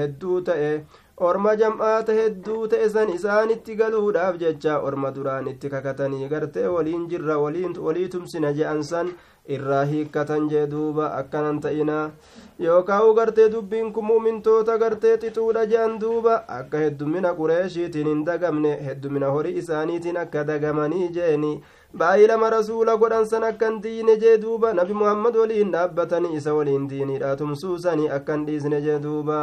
orma 1.17 1.55
jam'aata 1.55 2.13
hedduu 2.13 2.67
ta'e 2.71 2.89
san 2.89 3.09
isaanitti 3.09 3.75
galuudhaaf 3.81 4.37
jecha 4.39 4.79
orma 4.87 5.11
duraan 5.17 5.47
itti 5.51 5.69
kakatanii 5.73 6.27
gartee 6.33 6.67
waliin 6.67 7.07
jirra 7.13 7.37
walii 7.39 8.09
tumsina 8.15 8.51
je'an 8.57 8.83
san 8.83 9.11
irraa 9.57 9.83
hiikkatan 9.91 10.49
jee 10.49 10.65
duuba 10.73 11.07
akkanan 11.19 11.61
ta'inaa 11.65 12.11
yookaan 12.65 13.13
gartee 13.19 13.47
dubbiin 13.53 13.93
kun 13.93 14.05
mu'mintoota 14.09 14.77
gartee 14.83 15.15
xixuudha 15.23 15.65
je'an 15.71 15.95
duuba 16.01 16.35
akka 16.57 16.83
heddumina 16.83 17.33
qureeshiitiin 17.39 18.11
hin 18.13 18.25
dagamne 18.25 18.75
heddumina 18.89 19.31
horii 19.37 19.55
isaaniitiin 19.63 20.17
akka 20.25 20.43
dagamanii 20.51 21.09
jeeni 21.19 21.53
baay'ee 22.03 22.27
lama 22.33 22.49
rasuula 22.57 22.97
godhan 22.97 23.25
san 23.31 23.43
akkan 23.53 23.81
diine 23.87 24.19
jee 24.25 24.37
duuba 24.45 24.73
nabi 24.81 24.93
muhammad 25.03 25.35
waliin 25.43 25.71
dhaabbatanii 25.77 26.35
isa 26.41 26.53
waliin 26.59 26.89
diiniidha 26.93 27.35
tumsuusanii 27.43 28.09
akkan 28.19 28.45
dhiisne 28.51 28.81
jee 28.89 28.99
duuba 29.07 29.41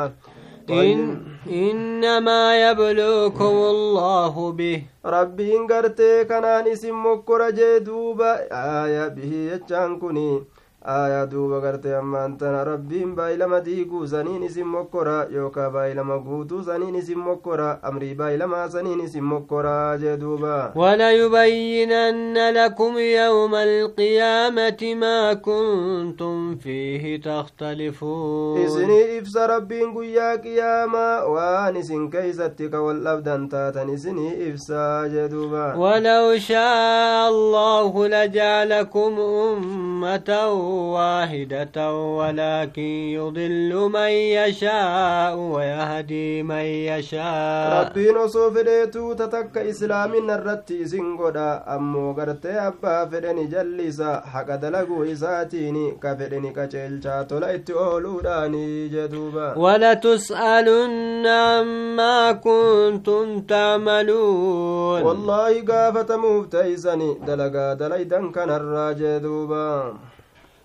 إن 0.70 1.18
إنما 1.46 2.70
يبلوكم 2.70 3.44
الله 3.44 4.52
به. 4.52 4.82
ربين 5.04 5.66
قرتي 5.66 6.24
كنان 6.24 6.68
اسم 6.68 7.06
مكر 7.06 7.50
جدوبا 7.50 8.32
آية 8.52 9.08
به 9.08 9.32
يجان 9.52 9.98
كني. 9.98 10.44
Aayaa 10.84 11.26
duuba 11.26 11.60
gartee 11.60 11.94
ammaan 11.96 12.36
tana 12.38 12.64
rabbiin 12.64 13.14
baay'ilama 13.16 13.60
diiguu 13.64 14.06
saniin 14.06 14.42
isin 14.42 14.66
mokkora 14.66 15.16
yookaa 15.34 15.70
baay'ilama 15.70 16.18
guutuu 16.26 16.62
saniin 16.68 16.94
isin 17.00 17.18
mokkora 17.18 17.68
amrii 17.90 18.14
baay'ilamaa 18.20 18.68
saniin 18.68 19.00
isin 19.04 19.24
mokkora 19.24 19.74
jee 20.02 20.16
duuba 20.20 20.72
walayubayyinanna 20.82 22.46
lakum 22.58 22.98
yawma 22.98 23.60
alqiyaamati 23.68 24.94
maa 25.04 25.34
kuntum 25.48 26.58
fiihi 26.58 27.18
takhtalifuun 27.28 28.60
isinii 28.64 29.16
ibsa 29.18 29.46
rabbiin 29.46 29.92
guyyaa 29.92 30.36
qiyaamaa 30.46 31.24
waan 31.34 31.76
isin 31.76 32.10
keeysatti 32.10 32.68
ka 32.74 32.82
wal 32.86 33.00
dhabdan 33.06 33.48
taatan 33.48 33.88
isinii 33.94 34.34
ibsaa 34.48 35.08
jee 35.14 35.28
duuba 35.36 35.64
walaw 35.84 36.26
shaa 36.48 37.26
allahu 37.30 38.08
lajacalakum 38.16 39.18
ummatan 39.18 40.71
واحدة 40.96 41.76
ولكن 42.18 42.92
يضل 43.18 43.90
من 43.94 44.12
يشاء 44.38 45.36
ويهدي 45.36 46.42
من 46.42 46.66
يشاء. 46.90 47.68
ربين 47.80 48.16
وصوف 48.16 48.58
ديتو 48.58 49.12
تتك 49.12 49.58
إسلام 49.58 50.12
الرت 50.30 50.70
إسن 50.72 51.16
قدا 51.16 51.64
أمو 51.74 52.12
قرتي 52.12 52.50
أبا 52.68 53.04
فدني 53.10 53.44
جلسا 53.46 54.20
حق 54.32 54.54
دلقو 54.54 55.04
إساتيني 55.04 55.86
كفدني 56.02 56.50
كچلچا 56.56 57.22
تولا 57.28 57.54
اتئولو 57.54 58.20
داني 58.20 58.88
جدوبا 58.88 59.58
ولتسألن 59.58 61.26
عما 61.26 62.32
كنتم 62.32 63.40
تعملون 63.40 65.02
والله 65.02 65.62
قافة 65.68 66.16
مفتيسني 66.16 67.10
دلقا 67.26 67.74
دليدا 67.74 68.30
كان 68.30 68.50
الراجدوبا 68.50 69.94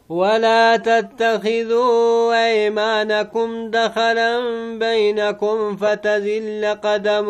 ولا 0.09 0.77
تتخذوا 0.77 2.35
أيمانكم 2.47 3.71
دخلا 3.71 4.31
بينكم 4.79 5.77
فتزل 5.77 6.65
قدم 6.83 7.27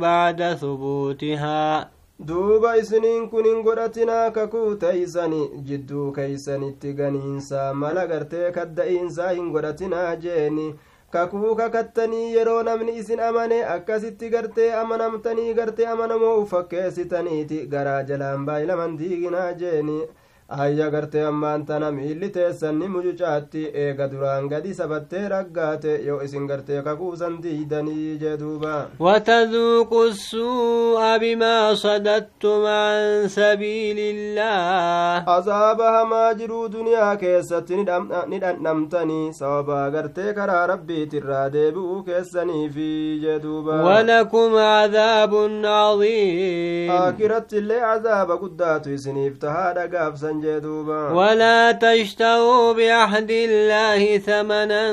بعد 0.00 0.40
ثبوتها 0.60 1.88
duuba 2.28 2.76
isiniin 2.80 3.28
kun 3.30 3.44
hin 3.44 3.58
godhatinaa 3.64 4.30
kakuu 4.30 4.74
teeysani 4.82 5.40
jidduu 5.68 6.12
keeysanitti 6.18 6.92
ganiinsaa 7.00 7.74
mala 7.80 8.06
gartee 8.12 8.52
kadda'iinsaa 8.52 9.30
hin 9.38 9.50
godhatinaa 9.56 10.16
jeeni 10.22 10.64
kakuu 11.16 11.54
kakattanii 11.58 12.34
yeroo 12.36 12.62
namni 12.68 12.94
isin 13.02 13.20
amane 13.26 13.58
akkasitti 13.74 14.30
gartee 14.36 14.70
amanamtanii 14.82 15.54
gartee 15.58 15.86
amanamoo 15.96 16.34
ufakkeessitaniiti 16.44 17.58
garaa 17.74 18.02
jalaan 18.12 18.46
baay'ilaman 18.48 18.96
diiginaa 19.02 19.52
jeeni 19.64 19.98
ayya 20.51 20.89
gartee 20.91 21.23
ammaan 21.25 21.65
tana 21.65 21.91
miilli 21.91 22.29
teessanni 22.35 22.87
mucucaatti 22.93 23.61
eega 23.83 24.07
duraan 24.11 24.47
gadi 24.51 24.73
sabattee 24.79 25.29
raggaate 25.33 25.93
yoo 26.07 26.17
isin 26.25 26.47
gartee 26.47 26.81
kakuusan 26.87 27.37
diidanii 27.43 28.17
jee 28.23 28.37
duuba 28.41 28.75
السوء 30.11 31.17
بما 31.17 31.73
صددتم 31.73 32.65
عن 32.65 33.27
سبيل 33.27 33.97
الله 33.99 35.23
azaaba 35.37 35.91
hamaa 35.91 36.33
jiruu 36.33 36.67
duniyaa 36.73 37.15
keessatti 37.15 37.75
ni 38.27 38.39
dhandhamtanii 38.39 39.33
sababaa 39.33 39.89
gartee 39.89 40.33
karaa 40.33 40.67
rabbiitirraa 40.73 41.49
deebi'uu 41.53 42.03
keessaniifi 42.03 43.19
jee 43.23 43.39
duuba 43.43 43.81
ولكم 43.83 44.55
عذاب 44.57 45.33
عظيم 45.65 46.91
aakiratti 46.91 47.57
illee 47.57 47.81
azaaba 47.93 48.37
guddaatu 48.43 48.93
isiniif 48.93 49.39
tahaa 49.39 49.73
dhagaafsan 49.73 50.40
جدوبا 50.40 50.40
ولا 51.13 51.71
تشتروا 51.71 52.73
بعهد 52.73 53.31
الله 53.31 54.17
ثمنا 54.17 54.91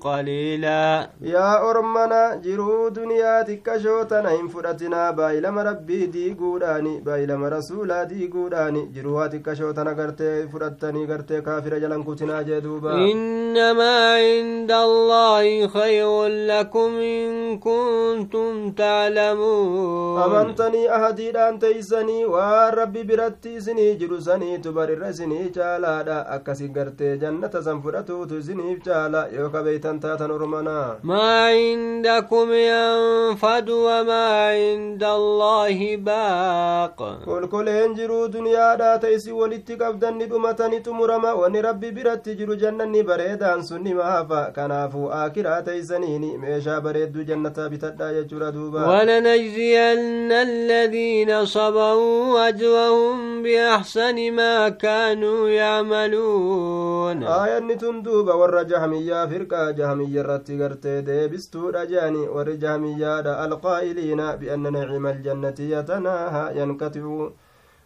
قليلا. 0.00 1.08
يا 1.22 1.70
أرمنا 1.70 2.40
جرو 2.44 2.88
دنيا 2.88 3.42
تكشوتنا 3.42 4.40
إن 4.40 4.48
فرتنا 4.48 5.10
بايلما 5.10 5.62
ربي 5.62 6.06
دي 6.06 6.36
قوداني 6.40 7.00
بايلما 7.00 7.48
رسولا 7.48 8.04
دي 8.04 8.30
قوداني 8.34 8.90
جروها 8.94 9.26
تكشوتنا 9.26 9.90
قرتي 9.90 10.48
فرتني 10.48 11.06
قرتي 11.06 11.40
كافر 11.40 11.78
جلن 11.78 12.02
كتنا 12.02 12.42
جدوبا. 12.42 12.94
إنما 12.94 14.14
عند 14.14 14.72
الله 14.72 15.68
خير 15.68 16.26
لكم 16.26 16.90
إن 16.96 17.58
كنتم 17.58 18.70
تعلمون. 18.70 20.22
أمنتني 20.22 20.90
أهديدان 20.90 21.58
تيسني. 21.58 22.24
والربي 22.24 23.02
برتي 23.02 23.60
سني 23.60 23.94
جرسني 23.94 24.58
تبر 24.58 24.89
irra 24.94 25.08
isinii 25.14 25.50
caalaadha 25.56 26.16
akkasi 26.36 26.68
gartee 26.76 27.12
jannata 27.22 27.62
san 27.66 27.82
fudhatuutu 27.84 28.38
isiniif 28.42 28.82
caala 28.88 29.22
yoo 29.36 29.48
kabeeytan 29.54 30.00
taatan 30.04 30.30
ormanaa 30.36 30.86
maa 31.12 31.50
cindakum 31.56 32.52
yanfadu 32.54 33.76
wamaa 33.84 34.52
cinda 34.60 35.10
allaahi 35.20 35.90
baaq 36.08 36.98
kolkoleen 37.24 37.94
jiruu 38.00 38.28
duniyaadhaa 38.36 38.98
ta 39.04 39.08
isin 39.16 39.32
walitti 39.42 39.76
qabdanni 39.82 40.26
dhumatani 40.34 40.80
xumurama 40.86 41.34
wanni 41.42 41.62
rabbi 41.68 41.90
biratti 41.98 42.36
jiru 42.42 42.56
jannanni 42.64 43.02
bareedaan 43.12 43.62
sun 43.70 43.82
nima 43.88 44.04
hafa 44.14 44.42
kanaafuu 44.58 45.08
aakiraa 45.20 45.60
teeysaniini 45.68 46.32
meeshaa 46.44 46.80
bareedduu 46.88 47.24
jannataa 47.32 47.68
bitadhaa 47.76 48.12
jechuudha 48.18 48.52
duuba 48.58 48.86
ولنجزين 48.90 50.32
الذين 50.32 51.44
صبروا 51.46 52.48
أجرهم 52.48 53.42
بأحسن 53.42 54.32
ما 54.32 54.66
كانوا 54.70 55.48
يعملون. 55.48 57.22
آية 57.22 57.74
تندوب 57.74 58.28
ور 58.28 58.62
جهمية 58.62 59.26
فرقة 59.26 59.70
جهمية 59.70 60.22
رتي 60.22 60.62
قرتي 60.62 61.00
ديبستو 61.00 61.68
رجاني 61.68 62.28
ور 62.28 62.50
جهمية 62.50 63.20
القائلين 63.44 64.36
بأن 64.36 64.72
نعم 64.72 65.06
الجنة 65.06 65.54
يتناهى 65.58 66.60
ينقطع. 66.60 67.30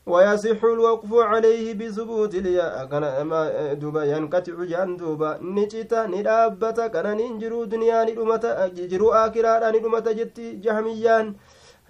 ويصح 0.07 0.65
الوقف 0.65 1.13
عليه 1.15 1.75
بثبوت 1.75 2.37
دوبا 3.81 4.05
ينقطع 4.05 4.65
جان 4.65 4.97
دوبا. 4.97 5.39
نجتا 5.43 6.07
ندابتا 6.07 6.87
كان 6.87 7.17
ننجرو 7.17 7.65
دنيا 7.65 8.05
ندمتا 8.05 8.69
جرو 8.69 9.13
آكرا 9.13 9.71
ندمتا 9.71 10.13
جتي 10.13 10.53
جهميان. 10.65 11.35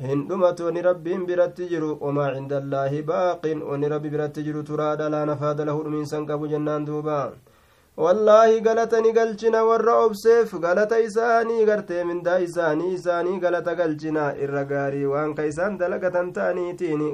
Hin 0.02 0.26
dhumatu 0.28 0.64
wani 0.66 0.82
rabbiin 0.82 1.26
biratti 1.26 1.68
jiru 1.72 1.96
wamaa 2.00 2.30
cinda 2.34 2.56
allaahi 2.62 3.02
baaqin 3.10 3.62
wani 3.70 3.88
rabbi 3.92 4.10
biratti 4.14 4.42
jiru 4.46 4.62
turaadha 4.70 5.08
laa 5.14 5.24
nafaada 5.30 5.64
lahu 5.68 5.84
dhumiinsan 5.86 6.26
qabu 6.30 6.48
jennaan 6.52 6.86
duuba 6.88 7.18
wallaahi 8.04 8.60
galata 8.60 9.00
ni 9.00 9.12
galchina 9.18 9.62
warra 9.68 9.94
obseef 10.06 10.54
galata 10.64 10.98
isaanii 11.08 11.64
gartee 11.68 12.04
mindaa 12.08 12.38
isaanii 12.46 12.92
isaanii 12.94 13.38
galata 13.44 13.74
galchina 13.80 14.24
irra 14.46 14.64
gaarii 14.72 15.04
waan 15.12 15.34
ka 15.34 15.46
isaan 15.52 15.78
dalagatan 15.78 16.32
ta'aniitiin 16.38 17.04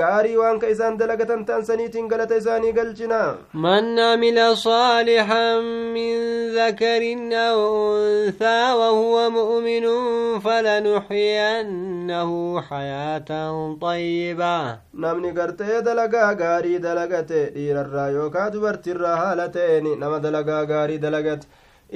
gaarii 0.00 0.36
waan 0.42 0.58
ka 0.62 0.68
isaan 0.74 0.98
dalagatan 1.00 1.44
ta'an 1.48 1.64
saniitiin 1.70 2.08
galata 2.12 2.36
isaanii 2.42 2.72
galchina 2.78 3.20
man 3.64 3.98
amila 4.06 4.46
saalixan 4.66 5.64
min 5.96 6.14
dhakarin 6.56 7.24
aw 7.46 7.58
unthaa 7.58 8.68
wahuwa 8.82 9.24
mu'minun 9.38 10.40
falanuxyiyannahu 10.46 12.38
xayaatan 12.70 13.76
طayyibaa 13.84 14.66
namni 15.04 15.32
gartee 15.40 15.82
dalagaa 15.90 16.30
gaarii 16.44 16.78
dalagate 16.86 17.40
dhiirarraa 17.54 18.08
yookaa 18.18 18.48
dubartirraa 18.54 19.16
haala 19.24 19.48
ta'e 19.48 19.72
ta'een 19.80 19.98
nama 19.98 20.20
dalagaa 20.20 20.64
gaarii 20.66 20.98
dalagate 20.98 21.46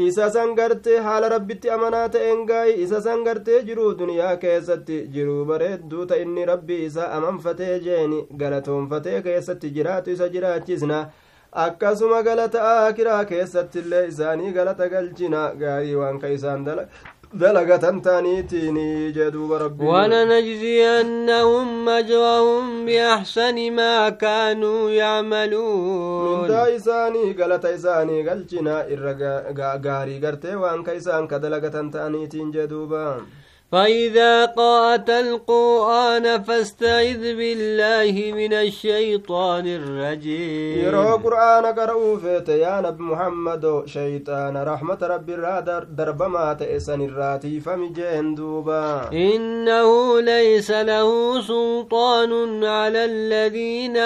isa 0.04 0.30
san 0.30 0.54
gartee 0.54 0.98
haala 1.04 1.28
rabbitti 1.32 1.70
amanaa 1.76 2.08
ta'een 2.14 2.46
gaayi 2.46 2.74
isa 2.84 3.00
san 3.02 3.22
gartee 3.24 3.60
jiruu 3.68 3.92
duniyaa 3.98 4.36
keessatti 4.42 4.98
jiruu 5.14 5.44
bareedduu 5.50 6.06
ta 6.10 6.16
inni 6.24 6.44
rabbi 6.50 6.76
isa 6.88 7.06
amanfatee 7.18 7.78
jeeni 7.86 8.18
galatoonfatee 8.42 9.22
keessatti 9.28 9.70
jiraatu 9.78 10.10
isa 10.16 10.28
jiraachisna 10.34 10.98
akkasuma 11.64 12.22
galata 12.22 12.62
aakiraa 12.72 13.24
keessatti 13.32 13.78
illee 13.84 14.06
isaanii 14.08 14.52
galata 14.58 14.88
galchina 14.94 15.44
gaarii 15.62 15.94
waan 16.02 16.18
ka 16.24 16.28
isaan 16.38 16.64
dalaga 16.64 16.88
دلقة 17.38 17.98
تانيتيني 17.98 19.12
جدوب 19.12 19.52
ربي 19.52 19.84
ولنجزينهم 19.84 21.68
أجرهم 21.88 22.86
بأحسن 22.86 23.72
ما 23.72 24.08
كانوا 24.08 24.90
يعملون. 24.90 26.40
من 26.40 26.48
دا 26.48 26.76
إساني 26.76 27.32
قلت 27.32 27.64
إساني 27.64 28.28
قلتنا 28.28 28.86
إرقا 28.92 29.80
غاري 29.86 30.26
قرتي 30.26 30.52
كدلقة 31.30 31.90
تانيتين 31.90 32.50
جدوبا 32.50 33.20
فإذا 33.72 34.44
قرأت 34.46 35.10
القرآن 35.10 36.42
فاستعذ 36.42 37.22
بالله 37.38 38.14
من 38.32 38.52
الشيطان 38.52 39.66
الرجيم. 39.66 40.78
يرى 40.86 41.08
قرآن 41.24 41.64
قرأوا 41.66 42.16
فيت 42.18 42.48
يا 42.48 42.80
نبي 42.80 43.02
محمد 43.02 43.82
شيطان 43.86 44.56
رحمة 44.56 44.98
ربي 45.02 45.36
درب 45.98 46.22
ما 46.22 46.52
تأسن 46.52 47.00
الراتي 47.00 47.60
فمجين 47.60 48.34
دوبا. 48.34 49.10
إنه 49.12 50.20
ليس 50.20 50.70
له 50.70 51.40
سلطان 51.42 52.64
على 52.64 53.04
الذين 53.04 53.96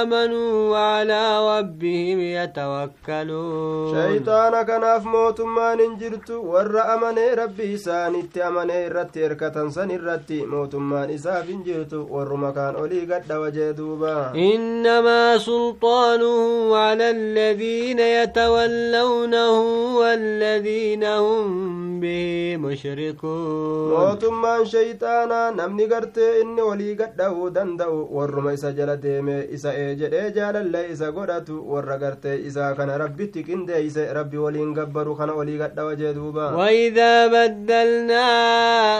آمنوا 0.00 0.70
وعلى 0.72 1.22
ربهم 1.58 2.20
يتوكلون. 2.20 3.94
شيطان 3.94 4.62
كناف 4.62 5.04
موت 5.06 5.40
ما 5.40 5.74
ننجرت 5.74 6.30
ور 6.30 6.80
أمني 6.94 7.34
ربي 7.34 7.76
سانت 7.76 8.38
أمني 8.38 8.88
irratti 9.10 9.22
erkatan 9.26 9.70
san 9.72 9.90
irratti 9.90 10.38
mootummaan 10.46 11.10
isaaf 11.10 11.46
hin 11.48 11.62
jirtu 11.66 12.06
warruma 12.14 12.52
kaan 12.54 12.76
olii 12.82 13.06
gadha 13.10 13.38
wajee 13.42 13.72
duuba 13.78 14.30
innamaa 14.34 15.38
sulxaanuhu 15.38 16.70
cala 16.70 17.08
aladiina 17.14 18.02
yatawallawnahu 18.18 19.98
waaladiina 20.00 21.16
hum 21.18 22.00
bihi 22.02 22.56
mushrikuun 22.64 23.90
mootummaan 23.94 24.64
shayxaanaa 24.74 25.50
namni 25.58 25.86
gartee 25.92 26.30
inni 26.42 26.62
olii 26.62 26.94
gadha'uu 27.02 27.50
danda'u 27.58 27.98
warruma 28.18 28.52
isa 28.58 28.72
jala 28.78 28.96
deeme 28.96 29.36
isa 29.58 29.74
ee 29.74 29.94
jedhee 30.02 30.30
jaalallee 30.38 30.86
isa 30.94 31.10
godhatu 31.18 31.58
warra 31.72 31.98
gartee 32.04 32.36
isaa 32.52 32.72
kana 32.78 32.98
rabbitti 33.04 33.42
qindeeyse 33.50 34.06
rabbi 34.20 34.36
waliin 34.46 34.72
gabbaru 34.78 35.16
kana 35.22 35.32
olii 35.42 35.58
gadha 35.64 35.84
wajee 35.90 36.14
duuba 36.14 36.50
وإذا 36.60 37.26
بدلنا 37.26 38.26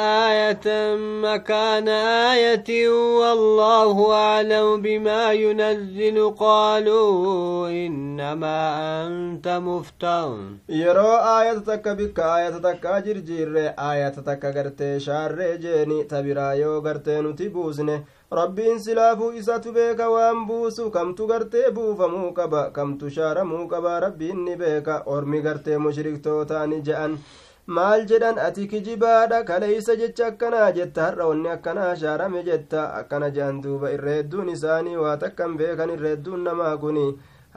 آية 0.01 0.97
مكان 1.25 1.89
آية 2.33 2.89
والله 3.21 4.13
أعلم 4.13 4.83
بما 4.83 5.33
ينزل. 5.33 6.35
قالوا 6.39 7.69
إنما 7.69 8.59
أنت 9.07 9.49
مفتر. 9.49 10.39
يرو 10.69 11.13
آية 11.39 11.59
تك 11.59 11.89
بك 11.89 12.21
آية 12.21 12.59
تك 12.59 12.87
جر 12.87 13.19
جر 13.19 13.73
آية 13.79 14.09
تك 14.09 14.45
غرت 14.45 14.99
شار 14.99 15.57
جني. 15.57 16.05
تبرا 16.05 16.53
يو 16.53 16.79
غرت 16.79 17.09
نتبوزنه 17.09 18.05
ربين 18.33 18.79
سلافو 18.79 19.31
إسات 19.39 19.69
بيك 19.69 20.01
وأنبوسو. 20.01 20.91
كم 20.91 21.15
تغرتي 21.15 21.71
بوفمو 21.71 22.35
كبا 22.35 22.69
كم 22.69 22.99
تشارمو 22.99 23.69
كبا 23.69 24.15
إني 24.21 24.57
بيك. 24.57 25.03
ورمي 25.07 25.41
غرت 25.41 25.69
مشرك 25.69 26.25
توتاني 26.25 26.81
جأن 26.81 27.19
maal 27.77 28.05
jedhan 28.11 28.39
ati 28.47 28.67
kijibaadha 28.71 29.39
kaleeysa 29.49 29.97
jecha 30.01 30.27
akkanaa 30.31 30.71
jetta 30.79 31.03
har'a 31.07 31.27
wanni 31.31 31.49
akkanaa 31.57 31.91
shaarame 32.03 32.43
jetta 32.49 32.87
akkana 33.01 33.29
jehan 33.37 33.61
duuba 33.67 33.91
irra 33.97 34.15
hedduun 34.19 34.49
isaanii 34.55 34.97
waa 35.03 35.17
takkan 35.25 35.57
beekan 35.61 35.91
irra 35.97 36.09
hedduun 36.15 36.43
namaa 36.49 36.77
kuni 36.85 37.05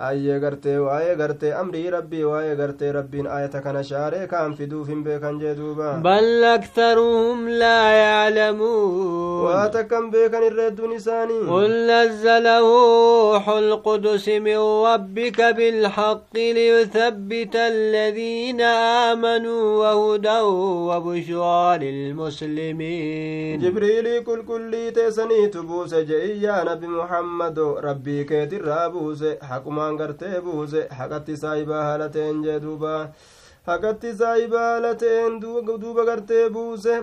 hayyee 0.01 0.39
gartee 0.43 0.77
waa'ee 0.83 1.15
gartee 1.21 1.53
amrii 1.61 1.89
rabbii 1.95 2.23
waa'ee 2.31 2.55
gartee 2.61 2.91
rabbiin 2.97 3.27
ayata 3.37 3.61
kana 3.65 3.83
shaaree 3.89 4.27
kaan 4.31 4.55
fiduuf 4.59 4.87
hin 4.93 5.03
beekan 5.07 5.39
jee 5.41 5.51
duuba 5.59 5.89
bal 6.07 6.43
aktaruhum 6.51 7.43
laa 7.61 7.91
yaclamuun 7.97 9.43
waa 9.47 9.67
takkan 9.75 10.07
beekan 10.15 10.43
irra 10.47 10.63
hedduun 10.69 10.95
isaanii 10.97 11.37
qul 11.51 11.75
nazzalahu 11.89 12.71
ruuxu 12.73 13.57
lqudusi 13.69 14.39
min 14.47 14.57
rabbika 14.87 15.51
bilxaqi 15.59 16.47
liyuthabbita 16.59 17.65
aladiina 17.73 18.71
aamanuu 18.87 19.67
wahudan 19.83 20.49
wabushraa 20.89 21.77
lilmuslimiin 21.85 23.61
jibriilii 23.67 24.21
qulqullii 24.31 24.91
teessaniitu 24.97 25.63
buuse 25.69 26.03
je'iyyaa 26.11 26.63
nabi 26.71 26.87
muhammado 26.97 27.69
rabbii 27.89 28.25
keetirraa 28.33 28.89
buuse 28.97 29.37
haquma 29.49 29.82
waan 29.83 30.01
gartee 30.03 30.35
buuse 30.49 30.81
haqatti 30.99 31.39
saayibaa 31.45 31.83
haala 31.89 32.11
ta'een 32.17 32.43
jee 32.47 32.59
haqatti 33.71 34.15
saayibaa 34.21 34.69
haala 34.69 34.95
ta'een 35.01 35.41
duuba 35.43 36.05
gartee 36.11 36.47
buuse 36.55 36.95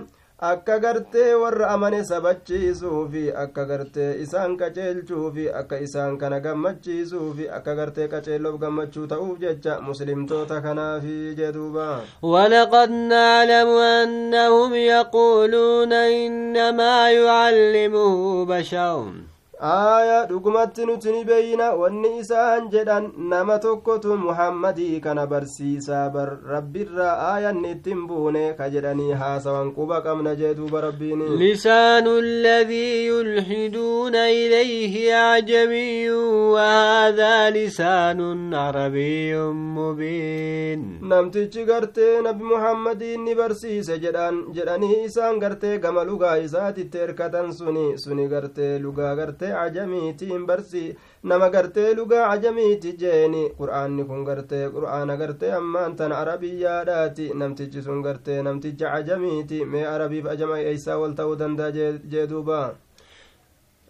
akka 0.49 0.79
gartee 0.81 1.35
warra 1.37 1.69
amane 1.73 2.01
sabachiisuufi 2.11 3.25
akka 3.43 3.64
gartee 3.71 4.09
isaan 4.25 4.57
qaceelchuufi 4.61 5.49
akka 5.61 5.81
isaan 5.87 6.19
kana 6.23 6.40
gammachiisuufi 6.47 7.49
akka 7.59 7.75
gartee 7.81 8.09
qaceelloof 8.12 8.61
gammachuu 8.62 9.07
ta'uuf 9.14 9.40
jecha 9.43 9.81
muslimtoota 9.88 10.61
kanaafi 10.66 11.16
jedhuuba 11.40 11.88
walaqad 12.35 12.97
naalamu 13.14 13.81
annahum 13.88 14.79
yaquuluuna 14.85 16.07
innamaa 16.21 17.11
yucallimuhu 17.16 18.47
basharun 18.53 19.30
aayaa 19.68 20.27
dhugumatti 20.27 20.87
nuti 20.88 21.12
ni 21.12 21.25
beeyna 21.25 21.66
wanni 21.81 22.11
isaan 22.20 22.68
jedhan 22.75 23.09
nama 23.33 23.59
tokkotu 23.64 24.16
muhammadii 24.20 25.01
kana 25.07 25.27
barsiisaa 25.33 26.05
bar 26.14 26.29
rabbirraa 26.53 27.16
aayanni 27.33 27.70
ittiin 27.75 28.07
buune 28.09 28.44
ka 28.59 28.68
jedhanii 28.75 29.12
haasawan 29.23 29.73
quba 29.79 29.99
qabna 30.07 30.33
jee 30.38 30.55
duuba 30.61 30.81
rabbiin 30.87 31.25
lisaanu 31.42 32.14
alladii 32.23 32.94
yulxiduuna 33.09 34.23
ilayhi 34.44 35.05
acjamiyyun 35.18 36.33
wahaadaa 36.55 37.51
lisaanun 37.59 38.40
carabiyyun 38.57 39.57
mubiin 39.77 40.88
namtichi 41.12 41.64
gartee 41.73 42.23
nabi 42.29 42.44
muhammadiin 42.55 43.25
ni 43.29 43.35
barsiise 43.42 43.99
jedhan 44.07 44.40
jedhanii 44.57 45.05
isaan 45.05 45.38
gartee 45.44 45.77
gama 45.85 46.05
lugaa 46.12 46.35
isaatitti 46.49 46.99
erkatan 47.09 47.53
suni 47.61 47.87
suni 48.07 48.29
gartee 48.35 48.73
lugaa 48.88 49.14
gartee 49.23 49.49
ajamiitiin 49.52 50.46
barsi. 50.46 50.96
Nama 51.22 51.48
gartee 51.50 51.94
lugaa 51.94 52.30
ajamiiti 52.30 52.92
jeeni. 53.02 53.42
Qur'aanni 53.58 54.04
kun 54.04 54.24
gartee 54.24 54.68
qur'aana 54.76 55.16
gartee 55.16 55.52
ammaan 55.52 55.96
tan 55.96 56.12
arabiyyaadhaati 56.12 57.30
namtichi 57.34 57.82
sun 57.82 58.02
gartee 58.02 58.42
namticha 58.42 58.92
ajamiiti. 58.92 59.64
Mee 59.64 59.86
arabiif 59.86 60.26
ajama 60.26 60.58
eeysaa 60.58 60.98
wal 60.98 61.12
ta'uu 61.12 61.38
danda'a 61.38 61.70
jee 61.72 62.26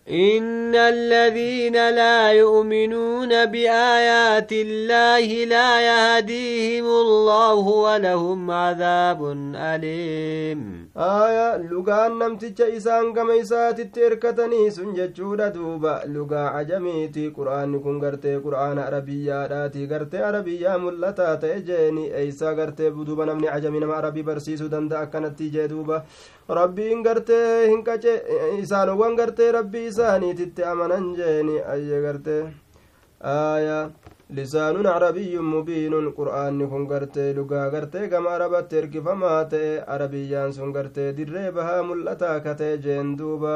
إن 0.08 0.74
الذين 0.74 1.72
لا 1.74 2.32
يؤمنون 2.32 3.44
بآيات 3.46 4.52
الله 4.52 5.44
لا 5.44 5.70
يهديهم 5.80 6.86
الله 6.86 7.54
ولهم 7.58 8.50
عذاب 8.50 9.20
أليم 9.54 10.80
lugaan 11.70 12.16
namticha 12.18 12.66
isaan 12.68 13.12
gama 13.12 13.34
isaatitti 13.36 14.00
erkatanii 14.00 14.70
sun 14.72 14.94
jechuudha 14.96 15.52
duuba 15.54 16.02
lugaa 16.06 16.52
cajamiiti 16.56 17.30
qur'aanni 17.36 17.82
kun 17.84 18.00
gartee 18.00 18.40
qur'aana 18.46 18.86
arabiyyaadhaati 18.88 19.86
gartee 19.86 20.24
arabiyyaa 20.30 20.78
mul'ataa 20.78 21.36
ta'e 21.44 21.60
jeeni 21.68 22.04
eeysaa 22.22 22.54
gartee 22.54 22.90
duuba 22.90 23.26
namni 23.26 23.48
cajamii 23.54 23.80
nama 23.84 23.96
arabii 24.00 24.22
barsiisuu 24.30 24.70
danda'a 24.74 25.06
akkanatti 25.06 25.50
jee 25.54 25.68
duuba 25.68 26.02
rabbiin 26.60 27.02
gartee 27.06 27.68
hin 27.68 27.84
qace 27.88 28.12
isaanowwan 28.62 29.16
gartee 29.22 29.52
rabbii 29.58 29.86
isaaniititti 30.00 30.62
amanan 30.64 31.06
jeeni 31.16 31.56
ayye 31.72 31.98
gartee 32.04 32.42
aya 33.32 33.78
lisaanun 34.36 34.86
carabiyyun 34.88 35.44
mubiinun 35.54 36.06
qur'aanni 36.18 36.68
kun 36.72 36.86
gartee 36.92 37.34
lugaa 37.38 37.66
gartee 37.74 38.08
gama 38.12 38.30
arabatti 38.36 38.76
erkifamaa 38.80 39.44
ta'e 39.52 39.70
arabiyyaan 39.94 40.52
sun 40.56 40.72
gartee 40.76 41.08
dirree 41.18 41.50
bahaa 41.56 41.82
mul'ataa 41.88 42.40
katee 42.46 42.74
jeen 42.84 43.12
duuba 43.18 43.54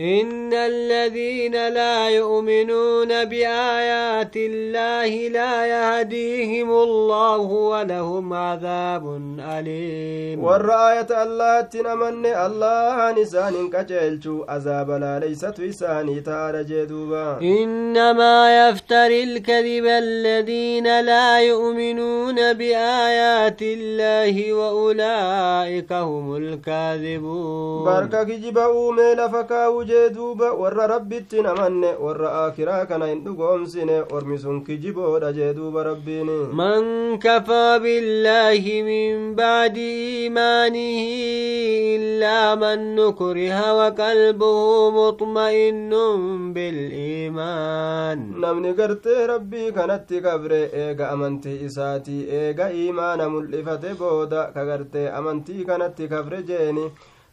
إن 0.00 0.52
الذين 0.52 1.52
لا 1.52 2.08
يؤمنون 2.08 3.24
بآيات 3.24 4.36
الله 4.36 5.28
لا 5.28 5.66
يهديهم 5.66 6.70
الله 6.70 7.36
ولهم 7.72 8.32
عذاب 8.32 9.04
أليم 9.40 10.44
والرآية 10.44 11.22
الله 11.22 11.60
تنمن 11.60 12.26
الله 12.26 13.12
نسان 13.12 13.70
كجلشو 13.72 14.44
عذاب 14.48 14.90
لا 14.90 15.18
ليست 15.18 15.60
وساني 15.60 16.20
تار 16.20 16.62
جدوبا 16.62 17.38
إنما 17.42 18.68
يفتري 18.68 19.22
الكذب 19.22 19.86
الذين 19.86 21.00
لا 21.00 21.40
يؤمنون 21.40 22.52
بآيات 22.52 23.62
الله 23.62 24.52
وأولئك 24.52 25.92
هم 25.92 26.36
الكاذبون. 26.36 27.84
بارك 27.84 28.26
كجب 28.26 28.58
أومي 28.58 29.14
لفكاو 29.14 29.89
jee 29.90 30.06
duuba 30.16 30.48
warra 30.62 30.86
rabbitti 30.94 31.42
namanne 31.46 31.90
warra 32.06 32.30
aakiraa 32.42 32.84
kana 32.90 33.06
hin 33.12 33.20
dhugoomsine 33.26 33.96
ormi 34.18 34.38
sun 34.44 34.58
kijiboodha 34.68 35.32
jee 35.38 35.52
duuba 35.58 35.82
rabbiin 35.90 36.30
man 36.62 37.18
kafaa 37.26 37.78
billaahi 37.86 38.76
min 38.88 39.34
baadi 39.40 39.88
iimaanihi 40.06 41.94
illaa 41.96 42.56
man 42.64 42.80
nukriha 42.98 43.68
waqalbuhu 43.80 44.74
muxma'innun 44.98 46.20
biliimaan 46.56 48.18
namni 48.44 48.72
gartee 48.80 49.26
rabbii 49.32 49.72
kanatti 49.78 50.20
kabre 50.26 50.60
eega 50.82 51.10
amantii 51.14 51.58
isaatii 51.68 52.20
eega 52.40 52.66
iimaana 52.82 53.28
mul'ifate 53.34 53.90
booda 54.00 54.42
ka 54.54 54.64
gartee 54.70 55.06
amantii 55.20 55.64
kanatti 55.70 56.08
kabre 56.12 56.42
jeeni 56.50 56.84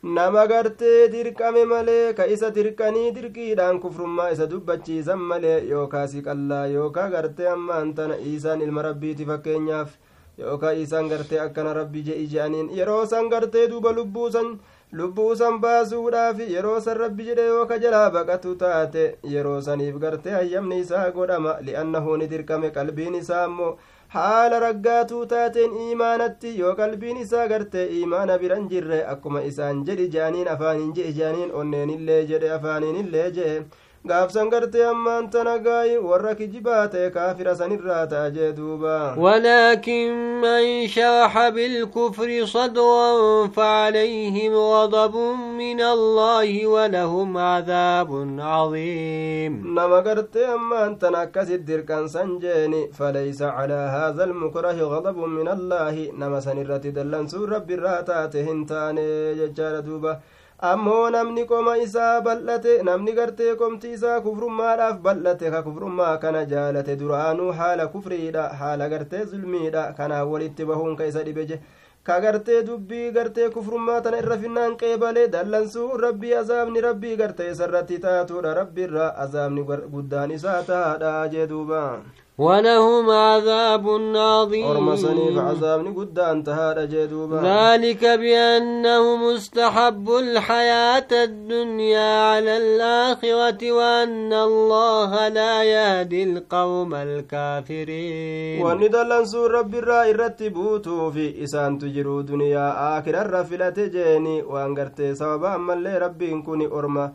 nama 0.04 0.46
gartee 0.48 1.10
dirqame 1.12 1.66
malee 1.66 2.14
ka 2.16 2.26
isa 2.28 2.50
dirqanii 2.56 3.12
dirqiidhaan 3.16 3.80
kufrummaa 3.80 4.30
isa 4.32 4.48
dubbachiisan 4.52 5.20
malee 5.32 5.60
yookaa 5.70 6.08
si 6.08 6.22
qallaa 6.28 6.66
yookaa 6.76 7.10
gartee 7.10 7.48
ammaan 7.56 7.94
tana 7.96 8.18
isaan 8.34 8.62
ilma 8.62 8.82
rabbiiti 8.88 9.26
fakkeenyaaf 9.32 9.90
yookaa 10.38 10.72
isaan 10.84 11.10
gartee 11.10 11.40
akkana 11.46 11.74
rabbi 11.80 12.04
je'i 12.10 12.28
je'aniin 12.34 12.70
yeroo 12.80 13.06
san 13.06 13.30
gartee 13.34 13.68
duuba 13.74 13.92
lubbuusan 14.00 14.54
lubbuusan 14.94 15.60
baasuudhaaf 15.66 16.40
yeroo 16.56 16.80
san 16.82 16.98
rabbi 17.04 17.24
jedhe 17.30 17.48
yooka 17.48 17.78
jalaa 17.86 18.10
baqatu 18.18 18.56
taate 18.64 19.04
yeroo 19.36 19.60
saniif 19.62 19.98
gartee 20.06 20.32
hayyamni 20.40 20.80
isaa 20.86 21.10
godhama 21.12 21.58
li'annahu 21.70 22.18
ni 22.18 22.28
dirqame 22.34 22.70
qalbiin 22.78 23.16
isaa 23.24 23.44
ammoo 23.50 23.78
haala 24.16 24.60
raggaatuu 24.64 25.26
taateen 25.32 25.74
iimaanatti 25.86 26.52
yoo 26.60 26.74
qalbiin 26.80 27.18
isaa 27.24 27.48
gartee 27.54 27.86
iimaana 27.98 28.38
biran 28.44 28.68
jirre 28.74 29.00
akkuma 29.14 29.42
isaan 29.50 29.82
jedhi 29.90 30.06
je'aniin 30.16 30.48
afaaniin 30.54 30.94
je'i 31.00 31.12
je'aniin 31.18 31.52
onneenillee 31.62 32.22
jedhe 32.32 32.52
afaaniinillee 32.60 33.26
je'e 33.40 33.58
gaafsan 34.06 34.50
gartee 34.50 34.86
ammaan 34.88 35.30
tana 35.30 35.58
gaayi 35.60 35.98
warra 35.98 36.36
kijibaa 36.36 36.88
ta'e 36.88 37.10
kaafira 37.12 37.56
sanirraa 37.56 38.06
ta'a 38.08 38.30
jee 38.32 38.54
duuba 38.54 39.16
ولكن 39.18 40.42
من 40.42 40.88
شرح 40.88 41.50
بالكفر 41.50 42.46
صدرا 42.46 43.48
فعليهم 43.48 44.54
غضب 44.56 45.16
من 45.58 45.82
الله 45.82 46.68
ولهم 46.68 47.38
عذاب 47.38 48.10
عظيم 48.40 49.76
nama 49.76 50.02
gartee 50.02 50.46
ammaan 50.56 50.96
tana 51.00 51.18
akkasit 51.28 51.66
dirqansan 51.68 52.40
jeeni 52.40 52.88
falaysa 52.94 53.52
calaa 53.58 53.90
haadha 53.96 54.24
almukrahi 54.24 54.80
gadabun 54.94 55.30
min 55.40 55.48
allaahi 55.48 56.12
nama 56.18 56.42
san 56.42 56.58
irratti 56.58 56.92
dallansuun 56.96 57.50
rabbi 57.52 57.74
irraa 57.78 58.02
taate 58.10 58.40
hin 58.48 58.66
taane 58.72 59.06
jechaadha 59.40 59.82
duuba 59.88 60.20
ammoo 60.60 61.10
namni 61.12 61.46
qoma 61.46 61.78
isaa 61.78 62.22
bal'ate 62.22 62.82
namni 62.84 63.14
gartee 63.14 63.56
qomti 63.56 63.92
isaa 63.98 64.22
kufrummaadhaaf 64.22 65.00
bal'ate 65.08 65.52
ka 65.54 65.62
kufrummaa 65.64 66.18
kana 66.24 66.46
jaalate 66.54 66.96
duraanuu 67.02 67.52
haala 67.60 67.88
kufriidha 67.88 68.50
haala 68.62 68.90
gartee 68.90 69.26
zulmiidha. 69.26 69.94
Kanaaf 69.98 70.28
walitti 70.32 70.66
bahuun 70.66 70.96
ka 70.98 71.06
isa 71.06 71.24
dhibe 71.24 71.46
je 71.48 71.60
ka 72.04 72.20
gartee 72.22 72.64
dubbii 72.66 73.12
gartee 73.12 73.50
kufrummaa 73.50 74.02
tana 74.02 74.18
irra 74.24 74.38
finnaan 74.44 74.78
qeebalee 74.82 75.28
dallansuu 75.36 75.98
rabbii 76.06 76.34
azaabni 76.42 76.82
rabbii 76.82 77.16
gartee 77.18 77.52
isarratti 77.52 78.00
taatuudha. 78.00 78.54
Rabbiirra 78.62 79.14
azaabni 79.26 79.64
guddaan 79.64 80.32
isaa 80.32 80.64
tahaadha 80.64 81.28
jee 81.34 81.48
duuba 81.48 81.84
ولهم 82.38 83.10
عذاب 83.10 83.86
عظيم. 84.16 84.66
عذاب 85.40 85.80
نقد 85.88 86.20
ذلك 87.44 88.04
بأنهم 88.06 89.24
استحبوا 89.24 90.20
الحياة 90.20 91.08
الدنيا 91.12 92.12
على 92.30 92.58
الآخرة 92.58 93.72
وأن 93.72 94.34
الله 94.34 95.28
لا 95.28 95.64
يهدي 95.64 96.24
القوم 96.24 96.96
الكافرين. 96.96 98.62
وندل 98.62 99.28
سور 99.28 99.52
رب 99.52 99.76
الرائر 99.76 100.28
تبوتو 100.28 101.12
في 101.12 101.44
إسان 101.44 101.80
تجرو 101.80 102.22
دنيا 102.22 103.00
آخر 103.00 103.22
الرفلة 103.22 103.78
جيني 103.78 104.42
وأنقرت 104.42 105.02
سوابا 105.02 105.58
من 105.58 105.84
لي 105.84 105.98
ربي 105.98 106.32
إن 106.32 106.42
كوني 106.42 106.68
أرمى. 106.68 107.10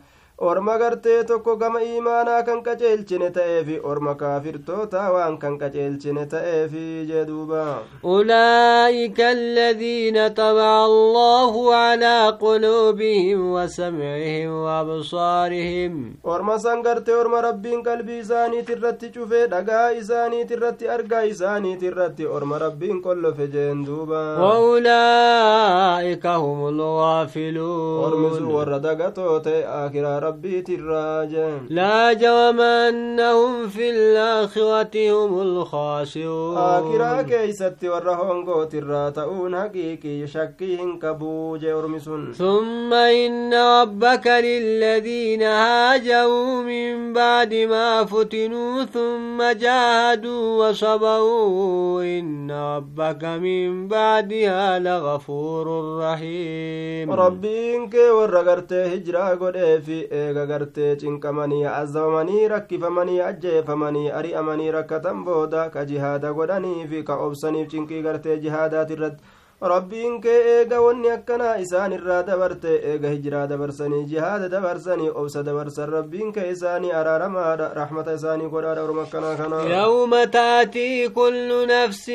Orma 0.49 0.77
gartee 0.81 1.23
tokko 1.29 1.55
gama 1.61 1.79
iimaanaa 1.89 2.41
kan 2.47 2.59
qaceelchine 2.67 3.29
ta'eefi 3.37 3.75
orma 3.91 4.13
kaafirtoota 4.21 5.03
waan 5.15 5.37
kan 5.43 5.57
qaceelchine 5.61 6.25
ta'eefi 6.33 6.85
jee 7.09 7.25
duuba 7.29 7.63
أولئك 8.05 9.19
الذين 9.21 10.27
طبع 10.27 10.85
الله 10.85 11.75
على 11.75 12.37
قلوبهم 12.41 13.39
وسمعهم 13.55 14.49
وأبصارهم 14.63 15.93
orma 16.23 16.59
san 16.59 16.81
gartee 16.83 17.15
orma 17.21 17.41
rabbiin 17.41 17.83
qalbii 17.83 18.19
isaaniit 18.23 18.69
irratti 18.75 19.11
cufe 19.15 19.47
dhagaa 19.53 19.91
isaaniit 20.01 20.51
irratti 20.51 20.89
argaa 20.95 21.23
isaaniit 21.33 21.81
irratti 21.89 22.25
orma 22.37 22.57
rabbiin 22.65 23.01
qollofe 23.01 23.47
jeen 23.55 23.85
duuba 23.85 24.21
وأولئك 24.43 26.25
هم 26.25 26.59
ormi 26.63 26.69
sun 26.69 26.79
الغافلون 26.79 28.53
warra 28.55 28.79
dagatoo 28.79 29.39
ta'e 29.39 29.63
aakiraa 29.65 30.19
ربيت 30.33 30.69
الراجع 30.69 31.49
لا 31.69 32.13
جوما 32.13 32.89
أنهم 32.89 33.67
في 33.67 33.89
الآخرة 33.89 34.95
هم 35.11 35.41
الخاسرون. 35.41 36.57
آكرا 36.57 37.21
كيست 37.21 37.75
ورهون 37.83 38.45
قوت 38.45 38.75
الراتعون 38.75 39.55
حقيقي 39.61 40.09
يشكيهن 40.09 40.99
كبوج 40.99 41.65
أرمسون 41.65 42.33
ثم 42.33 42.93
إن 42.93 43.53
ربك 43.53 44.27
للذين 44.27 45.41
هاجروا 45.43 46.63
من 46.63 47.13
بعد 47.13 47.53
ما 47.53 48.05
فتنوا 48.05 48.83
ثم 48.83 49.37
جاهدوا 49.51 50.69
وصبروا 50.69 52.03
إن 52.03 52.51
ربك 52.51 53.23
من 53.23 53.87
بعدها 53.87 54.79
لغفور 54.79 55.97
رحيم. 55.99 57.11
ربي 57.11 57.75
إنك 57.75 57.93
ورغرت 57.93 58.73
هجرا 58.73 59.29
قد 59.29 59.55
إيه 59.55 59.83
eega 60.21 60.45
gartee 60.51 60.89
cinqamanii 61.03 61.63
azabamanii 61.73 62.47
rakkifamanii 62.53 63.19
ajjeefamanii 63.27 64.09
ari'amanii 64.19 64.71
rakkatan 64.77 65.23
booda 65.29 65.63
ka 65.75 65.85
jihaada 65.91 66.33
godhaniifi 66.39 67.03
ka 67.11 67.17
obsaniif 67.27 67.71
cinqii 67.75 68.01
gartee 68.09 68.37
jihaadaati 68.45 68.97
irratti 68.99 69.32
rabbiin 69.71 70.15
kee 70.21 70.39
eega 70.53 70.81
wanni 70.85 71.09
akkanaa 71.15 71.55
isaan 71.65 71.93
irraa 71.97 72.21
dabarte 72.29 72.71
eega 72.91 73.09
hijiraa 73.13 73.47
dabarsanii 73.51 74.03
jihaada 74.11 74.49
dabarsanii 74.55 75.09
obsa 75.21 75.43
dabarsan 75.49 75.89
rabbiin 75.97 76.33
kee 76.37 76.47
isaanii 76.55 76.91
araaramaadha 77.01 77.69
rahmata 77.79 78.13
isaanii 78.19 78.49
godhaadha 78.55 78.83
orma 78.87 79.01
akkanaa 79.07 79.35
kana 79.41 79.61
يوم 79.73 80.23
تأتي 80.23 81.09
كل 81.09 81.67
نفس 81.67 82.05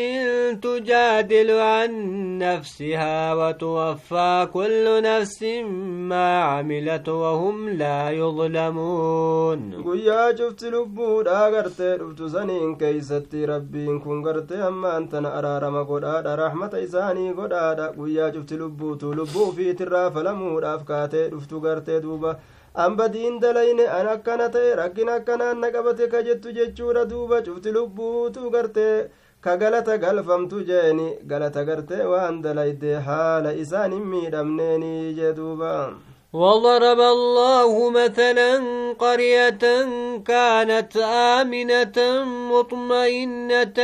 تجادل 0.62 1.50
عن 1.50 1.90
نفسها 2.38 3.34
وتوفى 3.34 4.48
كل 4.52 5.02
نفس 5.02 5.42
ما 6.10 6.42
عملت 6.42 7.08
وهم 7.08 7.68
لا 7.68 8.10
يظلمون 8.10 9.82
guyyaa 9.86 10.32
cufti 10.38 10.70
lubbuudha 10.70 11.50
gartee 11.50 11.96
dhuftu 11.98 12.28
saniin 12.30 12.76
keeysatti 12.78 13.46
rabbiin 13.46 14.00
kun 14.00 14.22
gartee 14.22 14.62
ammaan 14.70 15.08
tana 15.08 15.32
araarama 15.38 15.82
godhaadha 15.90 16.36
rahmata 16.36 16.78
isaanii 16.86 17.32
godhaadha 17.38 17.88
guyyaa 17.98 18.30
cufti 18.36 18.56
lubbuutu 18.62 19.12
lubbuu 19.20 19.48
ufiitirraa 19.52 20.10
falamuudhaaf 20.16 20.84
kaatee 20.90 21.26
dhuftu 21.34 21.60
gartee 21.66 22.00
duuba 22.06 22.34
an 22.84 22.96
badiin 22.98 23.38
dalayne 23.44 23.86
an 23.98 24.08
akkana 24.14 24.48
ta'e 24.56 24.74
rakkina 24.82 25.14
akkanaan 25.20 25.60
na 25.64 25.70
qabate 25.76 26.04
ka 26.12 26.22
jettu 26.26 26.52
jechuudha 26.58 27.04
duuba 27.14 27.42
cufti 27.46 27.72
lubbuutu 27.78 28.50
gartee 28.56 29.08
ka 29.46 29.56
galata 29.62 29.96
galfamtu 30.04 30.60
jeeni 30.68 31.08
galata 31.32 31.64
gartee 31.70 32.04
waan 32.12 32.42
dalayde 32.44 32.92
haala 33.08 33.52
isaan 33.64 33.92
hin 33.96 34.06
miidhamneeni 34.12 34.92
jee 35.18 35.32
duuba 35.40 35.72
وضرب 36.32 37.00
الله 37.00 37.90
مثلا 37.90 38.52
قرية 38.98 39.64
كانت 40.24 40.96
آمنة 41.40 42.24
مطمئنة 42.52 43.78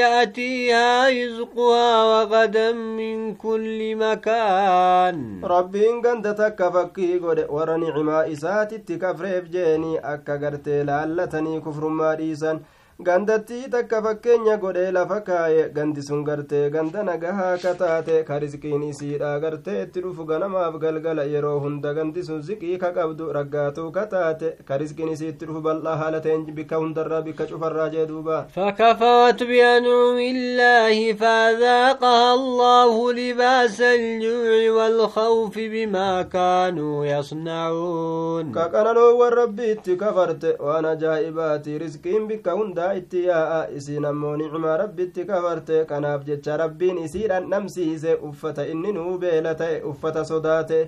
يأتيها 0.00 1.08
رزقها 1.10 2.04
وغدا 2.04 2.72
من 2.72 3.34
كل 3.34 3.96
مكان. 3.96 5.44
ربين 5.44 6.02
قندتك 6.02 6.68
فكي 6.68 7.18
قد 7.18 7.46
ورنعما 7.50 7.88
نعما 7.90 8.32
إساتي 8.32 8.78
تكفريف 8.78 9.44
جيني 9.44 9.98
أكا 9.98 10.36
قرتي 10.36 10.82
لعلتني 10.82 11.60
كفر 11.60 11.88
ماريسا 11.88 12.60
gandattii 13.06 13.68
takka 13.72 13.98
fakkeenya 14.02 14.56
godhee 14.62 14.90
lafa 14.92 15.20
kaaye 15.28 15.62
gandi 15.76 16.02
sun 16.08 16.24
gartee 16.24 16.70
ganda 16.74 17.02
nagahaa 17.08 17.56
ka 17.62 17.72
taate 17.82 18.24
ka 18.28 18.38
rizqiin 18.44 18.82
isiidha 18.88 19.30
gartee 19.44 19.76
itti 19.84 20.00
dhufu 20.06 20.24
ganamaaf 20.30 20.74
galgala 20.84 21.24
yeroo 21.34 21.54
hunda 21.64 21.92
gandi 21.98 22.24
sun 22.28 22.42
ziqii 22.48 22.78
ka 22.82 22.90
qabdu 22.98 23.28
raggaatuu 23.36 23.86
ka 23.96 24.04
taate 24.14 24.46
ka 24.70 24.78
rizqiin 24.82 25.12
isii 25.14 25.28
itti 25.34 25.46
dhufu 25.50 25.62
bal'aa 25.68 25.96
haala 26.02 26.20
ta'een 26.26 26.44
bikka 26.58 26.80
hundarraa 26.84 27.22
bikka 27.28 27.46
cufarraa 27.52 27.88
jee 27.96 28.06
duuba 28.12 28.38
فكفرت 28.56 29.42
بأنعم 29.42 30.18
الله 30.34 31.12
فأذاقها 31.12 32.34
الله 32.34 33.12
لباس 33.12 33.80
الجوع 33.80 34.70
والخوف 34.76 35.54
بما 35.58 36.22
كانوا 36.22 37.06
يصنعون 37.06 38.52
كأنا 38.52 39.00
والربي 39.20 39.72
اتكفرت 39.72 40.56
وأنا 40.60 40.94
جائباتي 40.94 41.76
رزقين 41.76 42.26
بك 42.28 42.48
هندا 42.48 42.89
itti 42.94 43.24
yaa'a 43.26 43.60
isiin 43.78 44.04
ammoo 44.04 44.36
nicmaa 44.36 44.76
rabbitti 44.76 45.24
kafarte 45.24 45.84
kanaaf 45.90 46.24
jecha 46.26 46.56
rabbiin 46.56 46.98
isiidhan 47.04 47.50
dhamsiise 47.50 48.14
uffata 48.30 48.66
inni 48.66 48.92
nuu 48.92 49.18
beela 49.18 49.54
ta'e 49.54 49.80
uffata 49.92 50.24
sodaate 50.24 50.80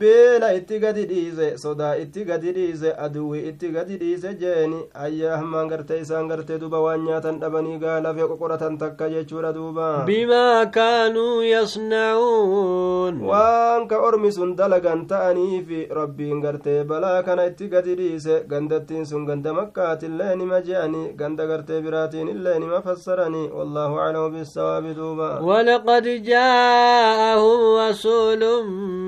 beela 0.00 0.48
itti 0.58 0.78
gadi 0.84 1.04
dhiise 1.10 1.48
sodaa 1.62 1.94
itti 2.02 2.24
gadi 2.28 2.52
dhiise 2.56 2.90
aduwwi 3.06 3.40
itti 3.50 3.68
gadi 3.76 3.96
dhiise 4.02 4.30
jeeni 4.40 4.80
ayyaa 5.04 5.36
hammaan 5.40 5.68
gartee 5.72 5.98
isaan 6.04 6.28
gartee 6.28 6.58
duba 6.62 6.80
waan 6.84 7.04
nyaatan 7.06 7.38
dhabanii 7.42 7.78
gaalafe 7.84 8.26
qoqoratan 8.30 8.78
takka 8.82 9.08
jechuudha 9.14 9.52
duuba 9.58 9.88
bimaa 10.08 10.66
kaanuu 10.76 11.42
yasnacuun 11.52 13.20
waan 13.30 13.86
ka 13.88 13.98
ormi 14.08 14.32
sun 14.38 14.56
dalagan 14.56 15.06
ta'aniifi 15.12 15.80
rabbiin 16.00 16.40
gartee 16.46 16.80
balaa 16.90 17.22
kana 17.28 17.46
itti 17.50 17.68
gadi 17.76 17.94
dhiise 18.00 18.42
gandattiin 18.50 19.06
sun 19.12 19.26
ganda 19.30 19.52
makkaatillee 19.60 20.34
nima 20.42 20.60
je'anii 20.68 21.12
ganda 21.22 21.46
gartee 21.52 21.80
biraatiin 21.86 22.28
illee 22.34 22.58
nima 22.58 22.82
fassaranii 22.88 23.48
wallaahu 23.58 24.00
aclamu 24.06 24.30
bissawaabi 24.36 24.94
duuba 25.00 25.30
ولقد 25.44 26.06
جاءهم 26.24 27.60
رسول 27.88 28.42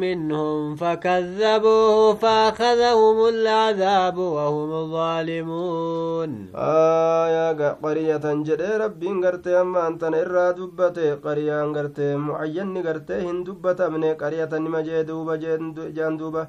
منهم 0.00 0.75
فكذبوه 0.80 2.14
فأخذهم 2.22 3.18
العذاب 3.34 4.16
وهم 4.18 4.70
ظالمون 4.96 6.30
آية 6.54 7.60
قرية 7.84 8.26
جدي 8.48 8.70
ربي 8.84 9.08
قرتي 9.24 9.60
أما 9.60 9.88
أنت 9.88 10.02
إرى 10.04 10.46
دبتي 10.58 11.08
قرية 11.24 11.58
قرتي 11.76 12.16
معين 12.16 12.76
قرتي 12.86 13.14
هن 13.26 13.44
دبت 13.44 13.80
من 13.92 14.04
قرية 14.22 14.52
نما 14.52 14.80
جدوبة 14.86 15.36
جندوبة 15.96 16.44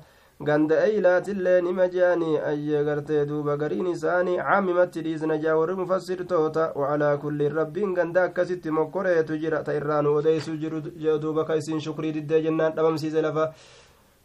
ganda 0.48 0.76
eeylaatillee 0.86 1.62
nima 1.66 1.86
je'anii 1.94 2.36
ayyee 2.50 2.84
gartee 2.88 3.24
duuba 3.30 3.56
gariin 3.62 3.88
isaanii 3.92 4.36
caamimatti 4.38 5.02
dhiisna 5.06 5.38
jaa 5.46 5.56
warri 5.60 5.76
mufassirtoota 5.80 6.66
wacalaa 6.82 7.18
kulliin 7.24 7.56
rabbiin 7.60 7.96
ganda 7.98 8.24
akkasitti 8.28 8.72
mokkoreetu 8.80 9.38
jira 9.44 9.64
ta 9.70 9.74
irraa 9.80 10.02
nu 10.02 10.14
odeysu 10.20 10.54
jiru 10.64 10.82
duuba 11.24 11.46
ka 11.48 11.56
isin 11.62 11.82
shukrii 11.86 12.12
diddee 12.20 12.42
jennaan 12.46 12.76
dhabamsiise 12.78 13.22
lafa 13.28 13.48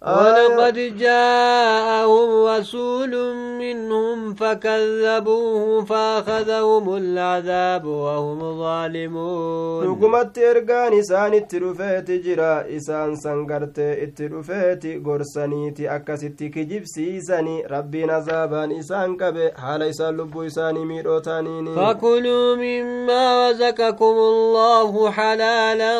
ولقد 0.03 0.99
جاءهم 0.99 2.47
رسول 2.47 3.35
منهم 3.59 4.35
فكذبوه 4.35 5.85
فأخذهم 5.85 6.97
العذاب 6.97 7.85
وهم 7.85 8.59
ظالمون. 8.59 9.95
حكمت 9.95 10.39
إرغان 10.39 10.99
إسان 10.99 11.35
التلوفات 11.35 12.11
جرا 12.11 12.77
إسان 12.77 13.17
سنقرت 13.17 13.79
التلوفات 13.79 14.87
قرسانيت 15.07 15.81
أكست 15.81 16.43
كجبسي 16.43 17.21
زني 17.21 17.67
ربي 17.71 18.07
نزابان 18.07 18.73
إسان 18.79 19.17
كبه 19.17 19.51
حال 19.57 19.83
إسان 19.83 20.17
لبو 20.17 20.43
إسان 20.47 20.75
ميرو 20.75 21.21
فكلوا 21.77 22.57
مما 22.57 23.51
رزقكم 23.51 24.05
الله 24.33 25.11
حلالا 25.11 25.95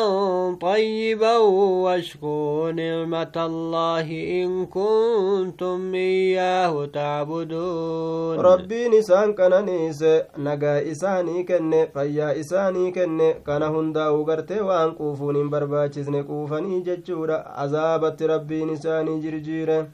طيبا 0.61 1.37
واشكروا 1.37 2.71
نعمة 2.71 3.35
الله. 3.35 3.92
الله 3.93 4.43
إن 4.43 4.65
كنتم 4.65 5.93
إياه 5.93 6.85
تعبدون. 6.85 8.39
ربين 8.39 8.93
إسان 8.93 9.33
كان 9.33 9.65
نيس 9.65 10.01
نغا 10.37 10.91
إساني 10.91 11.43
كن 11.43 11.71
فيا 11.93 12.39
إساني 12.39 12.91
كن 12.91 13.33
كان 13.47 13.63
هندا 13.63 14.07
وغرتي 14.09 14.59
وان 14.61 14.91
قوفون 14.91 15.49
برباچسن 15.49 16.15
قوفني 16.23 16.79
ججورا 16.79 17.37
عذابت 17.59 18.23
ربين 18.23 18.69
إساني 18.69 19.19
جرجيره 19.19 19.87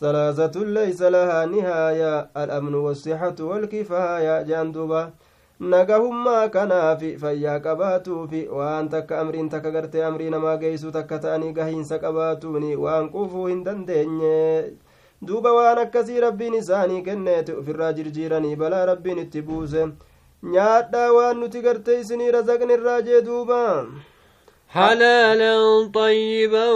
ثلاثة 0.00 0.54
ليس 0.64 1.02
لها 1.02 1.46
نهاية 1.46 2.28
الأمن 2.36 2.74
والصحة 2.74 3.36
والكفاية 3.40 4.42
جاندوبا 4.42 5.10
nagahummaa 5.60 6.48
kanaafi 6.48 7.16
fayyaa 7.18 7.58
qabaatuufi 7.66 8.46
waan 8.58 8.88
takka 8.88 9.20
amriin 9.20 9.48
takka 9.48 9.70
gartee 9.70 10.04
amrii 10.04 10.30
namaa 10.30 10.56
geeysuu 10.62 10.90
takka 10.96 11.18
ta'anii 11.18 11.52
gahiinsa 11.58 11.98
qabaatuuni 11.98 12.76
waan 12.76 13.10
qufuu 13.12 13.46
hin 13.46 13.62
dandeenye 13.64 14.72
duuba 15.26 15.52
waan 15.58 15.78
akkasii 15.84 16.20
rabbiin 16.26 16.54
isaanii 16.62 17.02
kenneeti 17.02 17.52
ufirraa 17.60 17.92
jirjiiranii 17.92 18.56
balaa 18.56 18.86
rabbiin 18.92 19.18
itti 19.26 19.42
buuse 19.42 19.86
nyaadhaa 20.56 21.12
waan 21.18 21.38
nuti 21.40 21.62
gartee 21.68 22.00
isinii 22.00 22.30
razaqnirraa 22.38 23.00
jee 23.10 23.22
duuba 23.30 23.60
حلالا 24.74 25.54
طيبا 25.94 26.70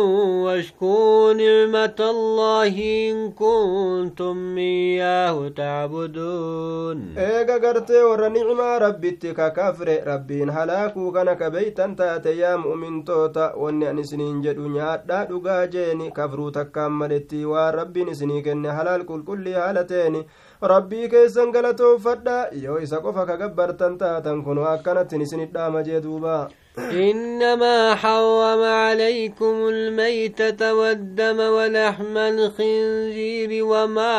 واشكروا 0.44 1.32
نعمة 1.32 1.98
الله 2.14 2.74
إن 3.10 3.32
كنتم 3.32 4.58
إياه 4.58 5.48
تعبدون. 5.48 6.98
إيغا 7.18 7.56
غرتي 7.62 8.02
ور 8.02 8.28
نعمة 8.28 8.78
ربي 8.78 9.10
ككفر 9.10 9.88
ربين 10.06 10.50
هلاكو 10.50 11.12
كان 11.12 11.32
كبيتا 11.32 11.94
تاتي 11.98 12.38
يا 12.38 12.56
مؤمن 12.56 13.04
توتا 13.04 13.54
وني 13.54 13.90
أن 13.90 14.02
سنين 14.02 14.40
جدو 14.42 14.68
نيادا 14.68 15.24
دغا 15.24 15.64
جيني 15.64 16.10
كفرو 16.10 16.48
تكاملتي 16.50 17.44
وربي 17.44 18.04
نسني 18.04 18.42
كن 18.42 18.72
حلال 18.72 19.06
كل 19.06 19.24
كل 19.24 19.54
حالتين 19.54 20.24
rabbii 20.62 21.08
keessan 21.08 21.52
galatoofadha 21.54 22.50
yoo 22.62 22.78
isa 22.82 22.98
qofa 23.02 23.26
ka 23.26 23.36
gabbartan 23.42 23.94
taatan 23.98 24.42
kun 24.42 24.58
akkanattin 24.58 25.22
isinit 25.22 25.52
dhaama 25.54 25.82
jee 25.86 26.00
duuba 26.06 26.50
إنما 26.78 27.94
حرم 27.94 28.62
عليكم 28.62 29.68
الميتة 29.68 30.74
والدم 30.74 31.38
ولحم 31.40 32.16
الخنزير 32.16 33.64
وما 33.64 34.14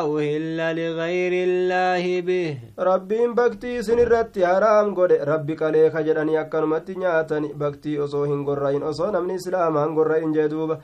أهل 0.00 0.58
لغير 0.76 1.32
الله 1.48 2.20
به. 2.20 2.58
ربين 2.78 3.34
بكتي 3.34 3.82
سنرت 3.82 4.38
حرام 4.38 4.94
قد 4.94 5.12
ربي 5.12 5.54
كاليخ 5.54 5.96
جدني 6.00 6.40
أكنمت 6.40 6.90
نياتني. 6.90 7.52
بكتي 7.52 8.04
أصوهن 8.04 8.46
قرين 8.46 8.82
أصو 8.82 9.10
نمني 9.10 9.34
إسلامان 9.34 9.94
قرين 9.98 10.32
جدوبا 10.32 10.78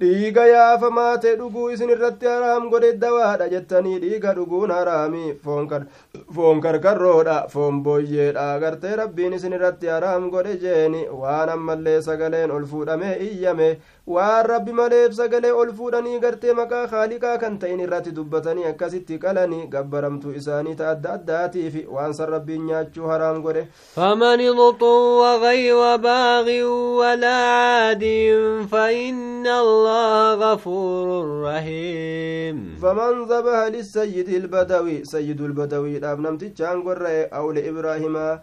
dhiiga 0.00 0.44
yaafamaa 0.46 1.16
ta'e 1.22 1.36
dhuguu 1.40 1.70
isin 1.74 1.90
irratti 1.94 2.26
haraam 2.32 2.68
godhe 2.72 2.92
dawaadha 3.04 3.48
jettanii 3.54 3.98
dhiiga 4.04 4.34
dhuguun 4.38 4.70
haraami. 4.76 5.24
Foon 5.44 6.60
karkarroodha 6.66 7.36
foon 7.54 7.82
booyyeedha. 7.84 8.46
Gartee 8.64 8.96
rabbiin 9.02 9.32
isin 9.38 9.52
irratti 9.58 9.86
haraam 9.94 10.30
godhe 10.30 10.56
jeeni. 10.64 11.04
Waan 11.20 11.48
ammallee 11.56 12.00
sagaleen 12.08 12.50
ol 12.50 12.64
fuudhamee 12.72 13.18
iyyame. 13.28 13.68
Waan 14.06 14.44
rabbi 14.46 14.72
maleef 14.80 15.14
sagalee 15.20 15.52
ol 15.52 15.72
fuudhanii 15.78 16.18
gartee 16.20 16.52
maqaa 16.60 16.86
haaliqaa 16.94 17.38
kan 17.38 17.58
ta'in 17.58 17.80
irratti 17.86 18.12
dubbatanii 18.16 18.66
akkasitti 18.72 19.18
qalanii 19.18 19.66
gabbaramtuu 19.76 20.34
isaanii 20.40 20.74
ta 20.80 20.90
adda 20.90 21.14
addaatiif 21.18 21.78
waan 21.98 22.12
san 22.18 22.28
rabbiin 22.36 22.66
nyaachuu 22.66 23.08
haraam 23.12 23.40
godhe. 23.46 23.66
Faman 23.94 24.40
ixuwa 24.48 25.32
gayra 25.46 25.96
baagin 26.08 26.66
walaa 27.00 27.84
caadin 27.84 28.66
fainna 28.72 29.54
allaha 29.84 30.36
gafuurun 30.42 31.42
rahiim 31.44 32.64
faman 32.80 33.26
zabaha 33.28 33.70
lisayyidi 33.76 34.36
ilbadawi 34.40 34.96
sayyidu 35.12 35.44
ilbadawiidhaaf 35.50 36.18
namtichaan 36.26 36.82
gorra'e 36.88 37.28
awle 37.30 37.60
ibraahimaa 37.70 38.40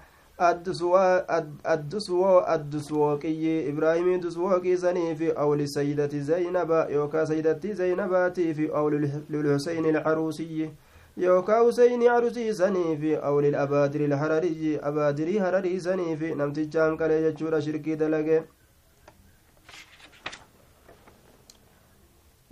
adduswooqiyyi 2.54 3.56
ibraahimii 3.72 4.22
duswooqii 4.22 4.78
sanii 4.78 5.16
fi 5.16 5.32
awli 5.36 5.68
sayyidati 5.68 6.22
zaynaba 6.30 6.88
yookaa 6.94 7.26
sayyidattii 7.26 7.74
zaynabaatii 7.74 8.54
fi 8.54 8.70
awli 8.74 9.12
lilhuseyni 9.30 9.90
ilcaruusiyyi 9.90 10.72
yookaa 11.18 11.60
huseyni 11.60 12.06
carusii 12.06 12.54
sanii 12.54 12.98
fi 13.02 13.16
awli 13.16 13.56
abaadiri 13.56 14.06
ilharariyyi 14.06 14.80
abaadirii 14.92 15.38
hararii 15.38 15.80
sanii 15.80 16.16
fi 16.16 16.36
namtichaan 16.36 16.98
qalee 16.98 17.22
jechuudha 17.28 17.62
shirkii 17.62 17.96
dalage 17.96 18.44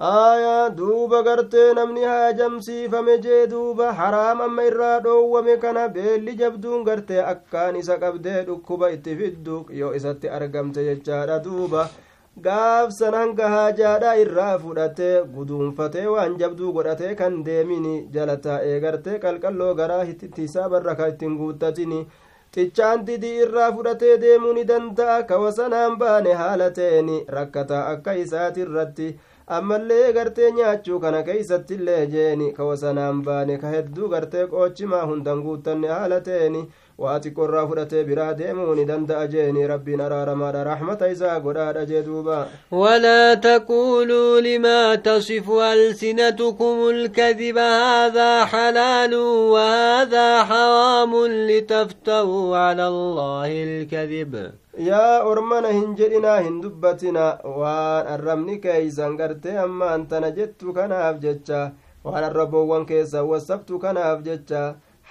aayaa 0.07 0.69
duuba 0.75 1.21
gartee 1.23 1.73
namni 1.77 2.03
haajamsiifame 2.09 3.15
jee 3.23 3.47
duuba 3.53 3.87
haraam 4.01 4.41
amma 4.45 4.63
irraa 4.69 4.99
dhoowwame 5.05 5.57
kana 5.63 5.87
beelli 5.95 6.35
jabduun 6.41 6.85
gartee 6.89 7.23
akkaan 7.31 7.75
isa 7.81 7.97
qabdee 8.03 8.43
dhukkuba 8.49 8.89
itti 8.97 9.15
fiddu 9.21 9.57
yoo 9.79 9.91
isatti 9.99 10.29
argamte 10.37 10.85
jechaadha 10.85 11.39
duuba. 11.47 11.89
Gaafsan 12.45 13.13
hanga 13.19 13.49
haajaadha 13.55 14.15
irraa 14.23 14.57
fudhatee 14.63 15.15
guduunfatee 15.35 16.05
waan 16.13 16.37
jabduu 16.41 16.71
godhatee 16.77 17.13
kan 17.21 17.43
deemini 17.47 17.95
jala 18.13 18.37
taa'ee 18.45 18.79
gartee 18.85 19.19
qalqalloo 19.25 19.73
garaa 19.79 20.03
hittisaa 20.09 20.69
barra 20.75 20.95
ka 20.99 21.07
ittiin 21.13 21.35
guuttatini 21.41 21.99
xichaan 22.55 23.03
didii 23.07 23.33
irraa 23.45 23.71
fudhatee 23.73 24.13
deemuu 24.21 24.53
ni 24.59 24.63
danda'a 24.69 25.23
kawasanaan 25.31 25.97
baane 26.03 26.33
haala 26.43 26.69
ta'eni 26.79 27.19
rakkataa 27.37 27.83
akka 27.95 28.13
isaati 28.23 28.61
irratti 28.67 29.09
ammallee 29.57 30.11
gartee 30.13 30.51
nyaachuu 30.57 30.99
kana 31.03 31.23
keeysatti 31.27 31.73
illee 31.79 32.05
jeeni 32.13 32.51
ka 32.57 32.63
wasanaan 32.69 33.23
baane 33.27 33.57
ka 33.61 33.67
hedduu 33.75 34.09
gartee 34.13 34.45
qoochimaa 34.51 35.05
hundan 35.11 35.41
guuttanne 35.45 35.87
haala 35.93 36.19
ta'eni 36.27 36.61
waa 37.03 37.15
xiqqoirraa 37.23 37.65
fudhatee 37.71 38.03
biraa 38.09 38.33
deemuu 38.41 38.75
ni 38.79 38.85
danda'a 38.91 39.27
jeeni 39.33 39.67
rabbiin 39.71 40.01
araaramaadha 40.07 40.63
raxmata 40.69 41.07
isaa 41.15 41.39
godhaadha 41.45 41.85
jee 41.91 42.01
duuba 42.07 42.37
walaa 42.81 43.35
taquuluu 43.47 44.41
limaa 44.47 44.97
tasifu 45.09 45.61
alsinatukum 45.71 46.83
alkadiba 46.93 47.67
haadaa 47.85 48.45
xalaalu 48.53 49.23
wahaadaa 49.53 50.45
xaraamun 50.53 51.37
litaftaruu 51.51 52.47
cala 52.53 52.85
allaahi 52.93 53.61
alkadib 53.69 54.35
yaa 54.87 55.23
ormana 55.29 55.69
hin 55.75 55.95
jedhinaa 55.99 56.39
hin 56.45 56.61
dubbatina 56.63 57.23
waan 57.61 58.07
arrabni 58.15 58.57
keeysan 58.65 59.17
gartee 59.21 59.57
ammaan 59.63 60.05
tana 60.11 60.31
jettu 60.37 60.73
kanaaf 60.77 61.19
jecha 61.25 61.59
waan 62.03 62.23
arraboowwan 62.29 62.85
keessa 62.91 63.23
wasabtu 63.31 63.79
kanaaf 63.85 64.21
jecha 64.27 64.61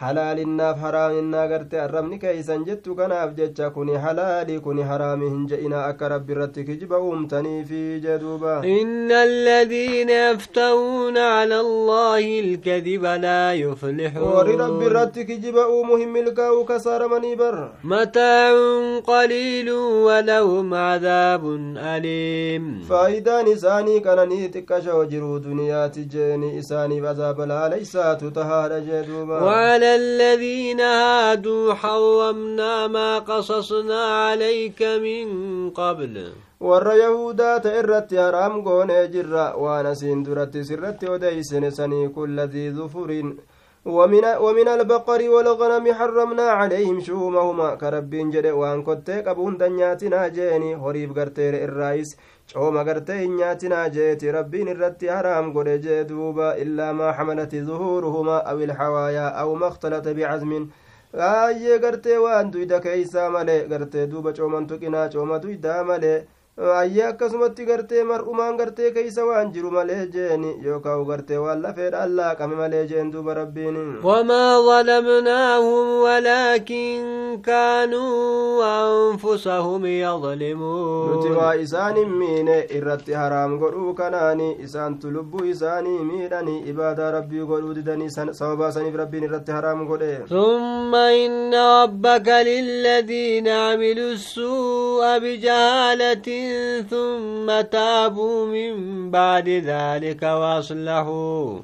halaalinnaaf 0.00 0.78
haraaminaa 0.80 1.46
garte 1.52 1.76
arrabni 1.84 2.16
keeysan 2.24 2.64
jettu 2.66 2.94
kanaaf 2.98 3.30
jecha 3.38 3.70
kuni 3.76 3.94
halaali 4.02 4.58
kuni 4.66 4.82
haraami 4.90 5.30
hin 5.30 5.46
je'ina 5.52 5.80
akka 5.86 6.08
rabbi 6.12 6.32
irratti 6.34 6.64
kijiba 6.68 7.00
uumtaniifi 7.06 7.80
jeduuba 8.04 8.52
inna 8.74 9.20
aladiina 9.28 10.12
yaftawuuna 10.18 11.24
cala 11.30 11.58
allaahi 11.64 12.28
ilkadiba 12.42 13.14
laa 13.24 13.52
yuflixuun 13.62 14.28
warri 14.36 14.54
rabbi 14.62 14.86
irratti 14.90 15.24
kijiba 15.32 15.64
uumu 15.78 15.96
hin 16.02 16.10
milkaa'u 16.18 16.62
kasaaramanii 16.70 17.34
bar 17.42 17.58
mataacun 17.94 19.02
qaliilu 19.10 19.80
walahum 20.06 20.70
cadaabun 20.76 21.66
aliim 21.94 22.70
faayidaan 22.92 23.50
isaanii 23.56 23.98
qananii 24.06 24.40
xiqqashoo 24.54 25.02
jiruu 25.16 25.40
duniyaati 25.50 26.04
jeeni 26.16 26.54
isaaniif 26.62 27.10
azaaba 27.16 27.46
laaleysaatu 27.56 28.30
tahaadha 28.40 28.80
jee 28.88 29.02
duuba 29.12 29.42
وعلى 29.88 29.96
الذين 29.96 30.80
هادوا 30.80 31.74
حرمنا 31.74 32.86
ما 32.86 33.18
قصصنا 33.18 34.00
عليك 34.04 34.82
من 34.82 35.70
قبل 35.70 36.32
warra 36.60 36.94
yahudaa 36.98 37.60
ta 37.62 37.70
irratti 37.80 38.16
haraam 38.18 38.54
goonee 38.66 39.06
jirra 39.14 39.44
waan 39.64 39.86
asiin 39.86 40.24
duratti 40.26 40.64
sirratti 40.70 41.06
odeysine 41.16 41.70
sanii 41.76 42.08
kulla 42.16 42.46
dii 42.54 42.70
zufurin 42.78 43.28
ومن, 43.88 44.24
ومن 44.44 44.68
البقر 44.68 45.20
والغنم 45.34 45.92
حرمنا 45.98 46.42
عليهم 46.60 47.00
شومهما 47.00 47.74
كربين 47.74 48.30
جده 48.30 48.54
وان 48.54 48.82
كنتي 48.82 49.20
قبون 49.26 49.56
دنياتنا 49.56 50.28
جيني 50.28 50.76
هريب 50.76 51.18
غرتير 51.18 51.54
الرايس 51.64 52.10
cooma 52.54 52.82
gartee 52.84 53.16
hin 53.20 53.34
nyaatinaa 53.36 53.88
jeeti 53.94 54.30
rabbiin 54.32 54.68
irratti 54.72 55.08
haraam 55.14 55.50
godhe 55.56 55.74
jee 55.86 56.04
duuba 56.10 56.46
illaa 56.62 56.92
maa 57.00 57.12
xamalati 57.18 57.60
zuhuuruhumaa 57.66 58.38
aw 58.52 58.62
ilxawaayaa 58.66 59.34
aw 59.42 59.50
maktalata 59.62 60.14
bicazmin 60.18 60.64
aayyee 61.26 61.78
gartee 61.84 62.16
waan 62.24 62.50
duyda 62.54 62.80
keeysaa 62.86 63.28
male 63.34 63.56
gartee 63.72 64.06
duuba 64.12 64.32
cooman 64.38 64.66
tuqinaa 64.70 65.08
cooma 65.14 65.38
duydaa 65.44 65.84
male 65.90 66.14
ayyee 66.58 67.04
akkasumatti 67.08 67.64
gartee 67.66 68.02
mar'umaan 68.04 68.56
gartee 68.60 68.90
keeysa 68.94 69.24
waan 69.26 69.52
jiru 69.54 69.70
malee 69.70 70.06
jeeni 70.14 70.50
yookaan 70.66 71.04
gartee 71.10 71.38
waan 71.44 71.62
lafeedha 71.62 72.00
allaaqame 72.06 72.54
malee 72.60 72.86
jeen 72.90 73.12
duuba 73.12 73.34
rabbiin 73.40 73.76
wamaa 74.02 74.58
ظلمناهم 74.68 75.86
ولكن 76.06 76.98
كانوا 77.44 78.64
أنفسهم 78.84 79.86
يظلمون 79.86 81.08
nuti 81.14 81.30
waa 81.38 81.54
isaan 81.64 81.96
hin 81.96 82.10
miine 82.20 82.56
irratti 82.78 83.12
haraam 83.20 83.58
godhuu 83.62 83.94
kanaani 84.00 84.48
isaantu 84.66 85.10
lubbuu 85.16 85.44
isaanii 85.54 85.98
miidhanii 86.10 86.58
ibaadaa 86.72 87.10
rabbii 87.18 87.44
godhuu 87.52 87.74
didanii 87.78 88.10
sababaa 88.10 88.72
saniif 88.72 88.96
rabbiin 89.02 89.24
irratti 89.28 89.52
haraam 89.58 89.86
godhe 89.86 90.18
ثم 90.28 90.94
إن 90.94 91.54
ربك 91.54 92.28
للذين 92.28 93.48
عملوا 93.48 94.12
السوء 94.12 95.18
بجهالة 95.18 96.28
ثم 96.90 97.60
تابوا 97.60 98.46
من 98.46 99.10
بعد 99.10 99.48
ذلك 99.48 100.22
وأصلحوا 100.22 101.60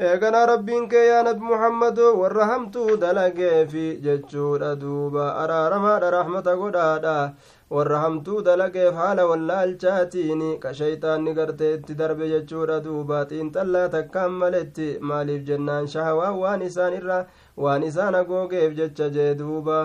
nabi 0.00 1.40
muhammadoo 1.40 2.16
warra 2.20 2.46
hamtuu 2.46 2.96
dalageefi 2.96 4.00
jechuudha 4.00 4.74
duuba 4.76 5.36
araaramaadha 5.42 6.10
rahmata 6.10 6.56
godhaadha 6.56 7.34
warra 7.70 7.98
hamtuu 8.04 8.42
dalageef 8.42 8.94
haala 8.94 9.26
wallaalchaatiin 9.30 10.58
ka 10.62 10.72
shayxaanni 10.78 11.34
gartee 11.34 11.74
itti 11.74 11.94
darbe 12.00 12.28
jechuudha 12.32 12.80
duuba 12.86 13.18
xiinxallaa 13.32 13.88
takkaan 13.96 14.32
maletti 14.40 14.88
maaliif 15.10 15.44
jennaan 15.50 15.86
shahawaan 15.96 16.38
waan 16.44 16.62
isaan 16.62 16.96
irra 17.00 17.18
waan 17.56 17.82
isaan 17.90 18.14
agoogeef 18.22 18.72
jecha 18.80 19.10
jee 19.18 19.34
duuba 19.42 19.76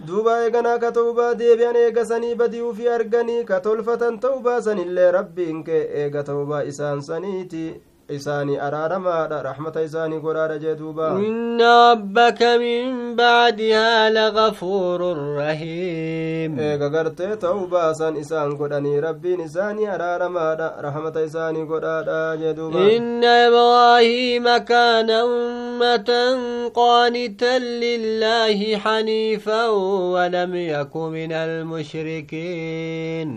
duuba 0.00 0.32
eeganaa 0.44 0.78
ka 0.82 0.90
ta'ubaa 0.92 1.34
deebi'an 1.38 1.76
eegasanii 1.76 2.34
badi'uufi 2.34 2.88
arganii 2.88 3.44
ka 3.50 3.60
tolfatan 3.66 4.18
ta'u 4.20 4.40
baasanillee 4.46 5.10
rabbiin 5.16 5.62
kee 5.64 5.82
eega 6.02 6.22
ta'ubaa 6.30 6.62
isaan 6.72 7.02
saniiti 7.08 7.62
isaanii 8.08 8.56
araaramaadha 8.66 9.42
raxmata 9.42 9.82
isaanii 9.82 10.18
godhaadha 10.20 10.58
jee 10.58 10.74
duuba 10.76 11.06
inna 11.28 11.70
rabbaka 11.94 12.58
min 12.58 13.16
bacdihaa 13.16 14.10
lagafuurun 14.16 15.22
rahiim 15.36 16.58
eega 16.66 16.88
gartee 16.96 17.36
ta'u 17.46 17.64
baasan 17.74 18.20
isaan 18.24 18.52
godhanii 18.60 19.00
rabbiin 19.06 19.40
isaanii 19.46 19.88
araaramaadha 19.96 20.68
raxmata 20.86 21.24
isaanii 21.30 21.64
godhaadha 21.72 22.20
jee 22.44 22.54
duuba 22.60 22.84
inna 22.98 23.34
ibraahiima 23.48 24.60
kaana 24.72 25.24
ummatan 25.24 26.46
qaanitan 26.80 27.68
lillaahi 27.88 28.70
xaniifan 28.86 29.74
walam 30.14 30.54
yaku 30.54 31.10
min 31.18 31.32
almushrikiin 31.44 33.30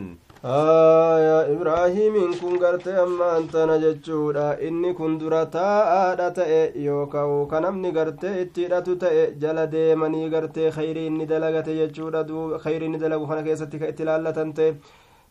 aya 0.43 1.47
ibraahiimiin 1.53 2.37
kun 2.39 2.59
gartee 2.59 2.95
ammaan 3.03 3.47
tana 3.49 3.77
jechuudha 3.79 4.57
inni 4.67 4.93
kun 4.93 5.17
dura 5.19 5.45
taa'aadha 5.55 6.27
ta'e 6.37 6.61
yookaan 6.85 7.47
ka 7.49 7.59
namni 7.59 7.91
gartee 7.91 8.41
itti 8.43 8.65
hidhatu 8.67 8.95
ta'e 9.03 9.23
jala 9.41 9.65
deemanii 9.71 10.29
gartee 10.29 10.69
khayrii 10.77 11.07
inni 11.07 11.25
dalagate 11.25 11.73
jechuudha 11.79 12.23
khayrii 12.63 12.85
inni 12.85 12.99
dalagu 12.99 13.27
kana 13.27 13.43
keessatti 13.43 13.79
ka 13.79 13.87
itti 13.93 14.03
laallatan 14.05 14.53
ta'e 14.53 14.75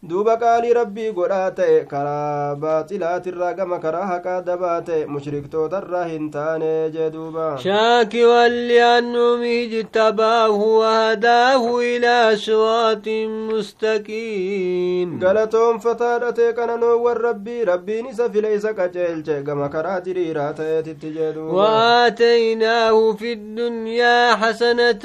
duuba 0.03 0.37
qaalii 0.37 0.73
rabbii 0.77 1.11
godhaa 1.17 1.51
ta'e 1.59 1.77
karaa 1.91 2.55
baaxilaatirraa 2.63 3.53
gama 3.59 3.79
karaa 3.85 4.07
haqaa 4.11 4.41
dabaa 4.49 4.81
ta'e 4.89 5.07
mushriktootarraa 5.15 6.05
hin 6.11 6.27
taane 6.31 6.91
jee 6.97 7.11
duuba 7.15 7.47
شاكرا 7.59 8.49
لأنعمه 8.49 9.63
اجتباه 9.65 10.51
وهداه 10.51 11.79
إلى 11.81 12.37
صراط 12.37 13.09
مستقيم 13.51 15.19
galatoonfataadha 15.25 16.33
ta'e 16.39 16.53
qananoowwan 16.59 17.17
rabbii 17.29 17.65
rabbiin 17.65 18.07
isa 18.13 18.29
file 18.31 18.55
isa 18.55 18.75
qaceelche 18.79 19.43
gama 19.49 19.69
karaa 19.75 20.01
diriiraa 20.05 20.53
ta'eetitti 20.53 21.11
jee 21.17 21.33
duuba 21.33 21.53
وآتيناه 21.57 23.13
في 23.13 23.33
الدنيا 23.33 24.35
حسنة 24.35 25.05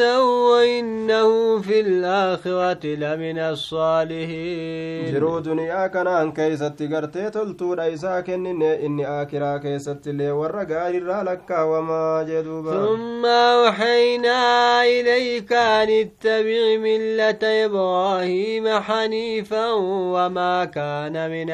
وإنه 0.51 1.59
في 1.61 1.79
الآخرة 1.79 2.85
لمن 2.85 3.39
الصالحين 3.39 4.90
jiruu 5.11 5.39
duniyaa 5.45 5.89
kanaan 5.95 6.31
keeysatti 6.37 6.87
gartee 6.93 7.29
toltuudha 7.31 7.85
isaa 7.95 8.21
kennine 8.27 8.71
inni 8.87 9.05
aakiraa 9.15 9.59
keessattillee 9.65 10.31
warra 10.41 10.65
gaarirraa 10.73 11.23
lakkaawamaa 11.29 12.23
jeduuba 12.31 12.71
ثم 12.71 13.25
أوحينا 13.25 14.39
إليك 14.83 15.51
أن 15.53 15.89
اتبع 15.89 16.61
ملة 16.85 17.43
إبراهيم 17.65 18.65
حنيفا 18.87 19.71
وما 20.15 20.65
كان 20.65 21.15
من 21.31 21.49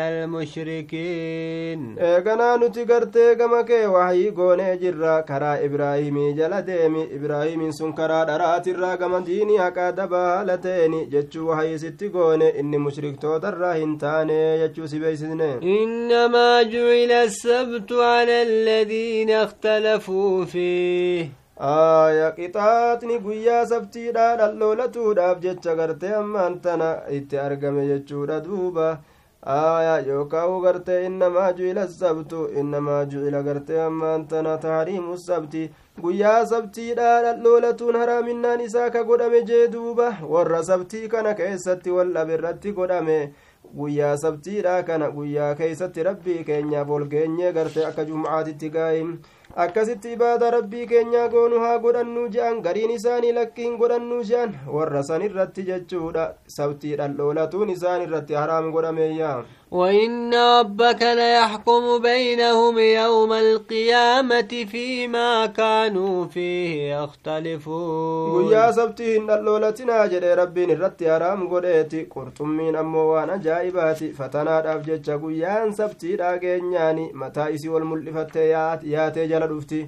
المشركين 0.88 1.96
eeganaa 2.00 2.58
nuti 2.58 2.86
gartee 2.86 3.36
gama 3.36 3.64
kee 3.64 3.86
wahii 3.86 4.32
goonee 4.32 4.78
jirra 4.78 5.24
karaa 5.24 5.60
ibraahimii 5.68 6.34
jala 6.34 6.62
deemi 6.62 7.04
ibraahimiin 7.18 7.72
sun 7.74 7.94
karaa 7.94 8.26
dharaatirraa 8.26 8.98
gama 8.98 9.20
diinii 9.28 9.58
haqaa 9.58 9.92
dabaa 9.92 10.26
haala 10.36 10.58
ta'eni 10.58 11.06
jechuu 11.14 11.48
wahii 11.50 11.80
sitti 11.80 12.10
goone 12.10 12.50
inni 12.50 12.78
mushriktoota 13.18 13.74
hin 13.74 13.98
taane 13.98 14.60
jechuu 14.60 14.88
si 14.88 15.00
beeysisne 15.00 15.60
إنما 15.64 16.64
جعل 16.64 17.12
السبت 17.12 17.92
على 17.92 18.42
الذين 18.44 19.32
اختلفوا 19.32 20.46
فيه 20.46 21.30
aaya 21.60 22.32
qixaaxni 22.38 23.20
guyyaa 23.20 23.66
sabtiidha 23.66 24.38
dhalloolatuudhaaf 24.38 25.40
jecha 25.42 25.76
gartee 25.76 26.14
ammaan 26.14 26.60
tana 26.62 26.90
itti 27.10 27.38
argame 27.38 27.88
jechuudha 27.88 28.44
duuba 28.44 29.00
aaya 29.46 30.00
yookaan 30.08 30.62
gartee 30.62 31.06
innamaa 31.06 31.52
ju'ila 31.58 31.88
sabtu 31.88 32.48
innamaa 32.60 33.06
ju'ila 33.06 33.44
gartee 33.44 33.82
ammaan 33.82 34.28
tana 34.28 34.58
tahriimu 34.58 35.18
sabti. 35.18 35.70
Guyyaa 36.02 36.46
sabtiidha 36.46 37.22
dhalloolatuun 37.24 37.96
haraaminaan 37.96 38.62
isaa 38.62 38.90
ka 38.90 39.04
godhame 39.04 39.42
jee 39.52 39.68
duuba 39.68 40.10
warra 40.34 40.64
sabtii 40.64 41.08
kana 41.10 41.34
keessatti 41.34 41.92
wal 41.92 42.14
dhabe 42.14 42.34
irratti 42.34 42.72
godhame. 42.74 43.34
Guyyaa 43.78 44.18
sabtiidha 44.18 44.84
kana 44.84 45.10
guyyaa 45.12 45.56
keeysatti 45.56 46.04
rabbii 46.04 46.44
keenyaaf 46.44 46.90
ol 46.90 47.06
geenyee 47.14 47.52
gartee 47.54 47.86
akka 47.86 48.06
jumcaatitti 48.06 48.70
gaa'im 48.70 49.18
akkasitti 49.64 50.12
ibaada 50.14 50.50
rabbii 50.52 50.86
keenyaa 50.90 51.28
goonu 51.34 51.60
haa 51.60 51.78
godhannu 51.86 52.24
je'an 52.34 52.60
gariin 52.66 52.92
isaanii 52.96 53.32
lakkiin 53.38 53.78
godhannu 53.82 54.20
je'an 54.32 54.52
warra 54.76 55.02
san 55.08 55.22
irratti 55.28 55.64
jechuudha 55.70 56.26
sabtii 56.56 56.96
dhalloolatuun 57.00 57.70
isaan 57.76 58.02
irratti 58.08 58.34
haraam 58.42 58.70
godhameeyyaa 58.76 59.38
وإن 59.72 60.34
ربك 60.34 61.02
ليحكم 61.02 62.00
بينهم 62.02 62.78
يوم 62.78 63.34
القيامة 63.34 64.66
فيما 64.72 65.46
كانوا 65.46 66.26
فيه 66.26 66.96
يختلفون. 66.96 68.46
ويا 68.46 68.72
سبتي 68.72 69.18
إن 69.18 69.30
اللولة 69.30 69.76
ناجر 69.86 70.38
ربي 70.40 70.66
نرتي 70.66 71.10
أرام 71.16 71.48
قريتي 71.50 72.04
قرتم 72.04 72.50
من 72.50 72.76
أموان 72.76 73.40
جائبات 73.40 74.04
فتنات 74.04 74.66
أفجج 74.66 75.24
ويا 75.24 75.72
سبتي 75.72 76.16
راقين 76.16 76.74
يعني 76.74 77.12
متائس 77.14 77.66
والملفات 77.66 78.36
ياتي 78.84 79.28
جلدفتي 79.28 79.88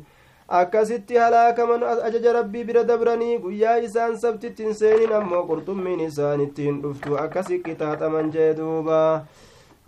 akkasitti 0.52 1.14
halaaka 1.18 1.66
man 1.68 1.84
ajaja 1.84 2.32
rabbii 2.34 2.64
bira 2.64 2.84
dabranii 2.84 3.38
guyyaa 3.38 3.76
isaan 3.88 4.16
sabtitti 4.18 4.64
hin 4.64 4.74
seeniin 4.80 5.12
ammoo 5.18 5.42
qurxummiin 5.50 6.00
isaanitti 6.06 6.64
hin 6.68 6.80
dhuftu 6.86 7.18
akkasi 7.24 7.60
qixaaxaman 7.68 8.32
jee 8.36 8.48
duubaa 8.60 9.26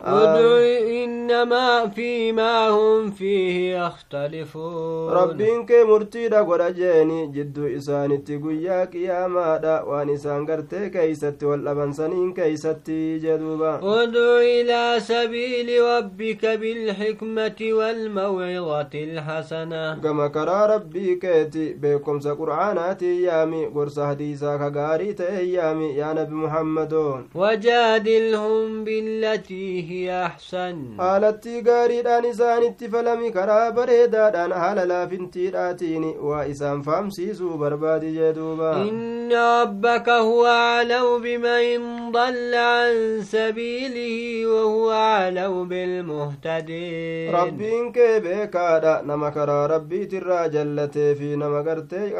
ادع 0.03 0.81
إنما 1.03 1.87
فيما 1.87 2.69
هم 2.69 3.11
فيه 3.11 3.77
يختلفون. 3.77 5.13
ربك 5.13 5.71
مرتد 5.87 6.33
ورجاني 6.33 7.27
جد 7.27 7.59
اسان 7.59 8.23
تقويا 8.23 8.89
يا 8.93 9.27
مادا 9.27 9.81
وان 9.81 10.09
اسان 10.09 10.45
غرت 10.49 10.75
كيست 10.75 11.43
واللبن 11.43 11.91
سنين 11.91 12.33
كيست 12.33 12.89
جدوبا. 13.23 13.79
ادع 13.83 14.39
إلى 14.41 14.99
سبيل 14.99 15.69
ربك 15.83 16.45
بالحكمة 16.45 17.59
والموعظة 17.61 18.89
الحسنة. 18.93 20.01
كما 20.03 20.27
كرى 20.27 20.75
ربك 20.75 21.25
بكم 21.55 22.19
سقرعانات 22.19 23.03
أيامي 23.03 23.65
قرص 23.65 23.99
حديثا 23.99 24.57
كغاري 24.57 25.15
أيامي 25.19 25.89
يا 25.95 26.13
نبي 26.13 26.35
محمد 26.35 26.93
وجادلهم 27.35 28.83
بالتي 28.83 29.90
هي 29.91 30.25
أحسن 30.25 30.75
قالت 30.99 31.47
غاري 31.67 32.01
دان 32.01 32.25
إسان 32.25 32.63
اتفلمي 32.63 33.31
كرا 33.31 33.69
بريدا 33.69 34.29
دان 34.29 34.53
حال 34.53 34.87
لا 34.87 35.07
فنتي 35.07 35.49
داتيني 35.49 36.11
وإسان 36.27 36.81
فام 36.81 37.09
سيسو 37.09 37.57
بربادي 37.57 38.11
جدوبا 38.17 38.71
إن 38.75 39.33
ربك 39.33 40.09
هو 40.09 40.45
أعلم 40.45 41.21
بمن 41.23 42.11
ضل 42.11 42.55
عن 42.55 43.21
سبيله 43.21 44.45
وهو 44.51 44.91
أعلم 44.91 45.67
بالمهتدين 45.67 47.35
ربين 47.35 47.91
كيبك 47.91 48.55
دا 48.83 49.01
نمك 49.05 49.37
ربي 49.73 50.05
تراجا 50.05 50.87
في 50.93 51.35
نمك 51.35 51.67
ارتيك 51.67 52.15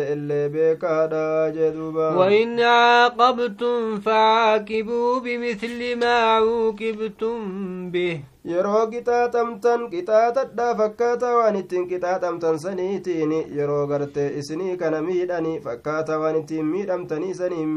اللي 0.00 0.48
بك 0.48 0.84
جدوبا 1.56 2.08
وإن 2.16 2.60
عاقبتم 2.60 4.00
فعاقبوا 4.00 5.20
بمثل 5.20 5.96
ما 5.96 6.14
عوكب 6.14 6.87
عوقبتم 6.88 7.90
به 7.90 8.22
yeroo 8.44 8.86
qixaaxamtan 8.92 9.88
qixaaxadhaa 9.92 10.74
fakkaata 10.80 11.34
waan 11.36 11.56
ittiin 11.56 11.88
qixaaxamtan 11.90 12.58
saniitiin 12.64 13.32
yeroo 13.56 13.86
gartee 13.86 14.28
isinii 14.38 14.76
kana 14.76 15.02
miidhani 15.02 15.60
fakkaata 15.64 16.18
waan 16.20 16.36
ittiin 16.36 16.66
miidhamtanii 16.66 17.34
saniin 17.34 17.68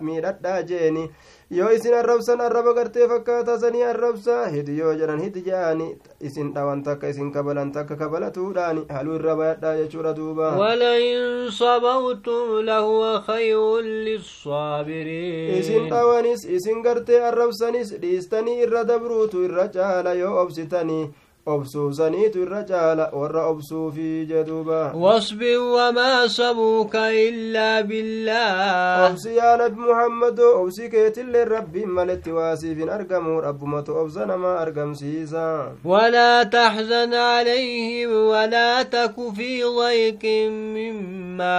miidhadhaa 0.00 0.62
jeeni 0.62 1.10
yoo 1.50 1.68
isin 1.70 1.94
arrabsan 1.94 2.40
arraba 2.40 2.72
gartee 2.74 3.08
fakkaata 3.08 3.58
sanii 3.58 3.82
arrabsa 3.84 4.46
hidi 4.54 4.78
yoo 4.78 4.94
jedhan 4.94 5.20
hidi 5.20 5.42
je'ani 5.46 5.86
isin 6.20 6.52
dhawan 6.54 6.82
takka 6.82 7.08
isin 7.08 7.30
kabalan 7.32 7.72
takka 7.72 7.96
kabalatuudhaan 7.96 8.82
haluu 8.88 9.14
irra 9.20 9.36
bayadhaa 9.36 9.76
jechuudha 9.76 10.12
duuba 10.16 10.48
ولئن 10.58 11.50
صبرتم 11.50 12.60
لهو 12.60 13.20
خير 13.20 13.80
للصابرين 13.80 15.58
isin 15.60 15.88
dhawanis 15.90 16.44
isin 16.44 16.82
gartee 16.82 17.20
arrabsanis 17.30 17.92
dhiistanii 18.02 18.58
irra 18.64 18.84
dabruutu 18.88 19.44
irra 19.44 19.68
caala 19.98 20.12
yoo 20.22 20.34
obsitanii 20.42 21.04
obsuusaniitu 21.54 22.42
irra 22.44 22.62
caala 22.70 23.10
warra 23.12 23.46
obsuufi 23.52 24.26
jeduuba 24.26 24.92
واصبر 24.94 25.58
وما 25.58 26.26
صبرك 26.26 26.94
إلا 26.96 27.80
بالله 27.80 29.08
obsi 29.10 29.36
yaa 29.36 29.56
nabi 29.56 29.80
muhammadoo 29.80 30.62
obsi 30.62 30.88
keetillee 30.90 31.44
rabbiin 31.44 31.90
maletti 31.90 32.32
waasiif 32.32 32.78
hin 32.78 32.88
argamu 32.88 33.40
rabbumatu 33.40 33.96
obsa 33.96 34.26
namaa 34.26 34.58
argamsiisa 34.64 35.72
ولا 35.84 36.42
تحزن 36.42 37.14
عليهم 37.14 38.10
ولا 38.12 38.82
تك 38.82 39.14
في 39.36 39.64
ضيق 39.64 40.24
مما 40.76 41.58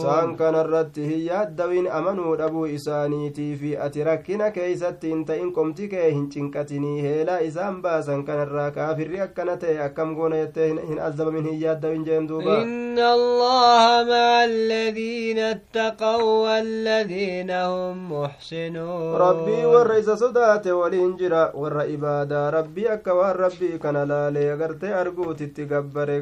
isaan 0.00 0.36
kanarratti 0.36 1.02
hin 1.08 1.20
yaaddawin 1.26 1.86
amanuu 1.98 2.36
dhabuu 2.40 2.66
isaaniitii 2.66 3.56
fi 3.62 3.76
ati 3.86 4.04
rakkina 4.08 4.50
keeysatti 4.56 5.08
hin 5.12 5.24
ta'in 5.30 5.52
qomti 5.58 5.88
kee 5.94 6.10
hin 6.10 6.28
cinqatinii 6.34 7.02
heelaa 7.06 7.38
isaan 7.48 7.80
baasan 7.82 8.24
kanarraa 8.40 8.70
kaafirri 8.70 9.20
akkana 9.20 9.56
ta'e 9.56 9.76
akkam 9.86 10.14
goona 10.16 10.36
jettee 10.42 10.68
hin 10.88 10.98
azabamin 11.08 11.44
hin 11.50 11.60
yaaddawin 11.62 12.04
jeen 12.04 12.26
duuba 12.28 12.62
إن 12.62 12.98
الله 12.98 14.04
مع 14.04 14.44
الذين 14.44 15.38
اتقوا 15.38 16.48
والذين 16.48 17.50
هم 17.50 18.12
محسنون 18.12 19.18
rabbii 19.18 19.64
warra 19.74 19.98
isa 19.98 20.16
sodaate 20.16 20.72
waliin 20.72 21.16
jira 21.20 21.52
warra 21.54 21.84
ibaadaa 21.86 22.50
rabbii 22.50 22.88
akka 22.96 23.14
waan 23.14 23.36
rabbii 23.36 23.78
kana 23.78 24.04
laalee 24.06 24.56
gartee 24.56 24.94
arguutitti 24.94 25.66
gabbare 25.66 26.20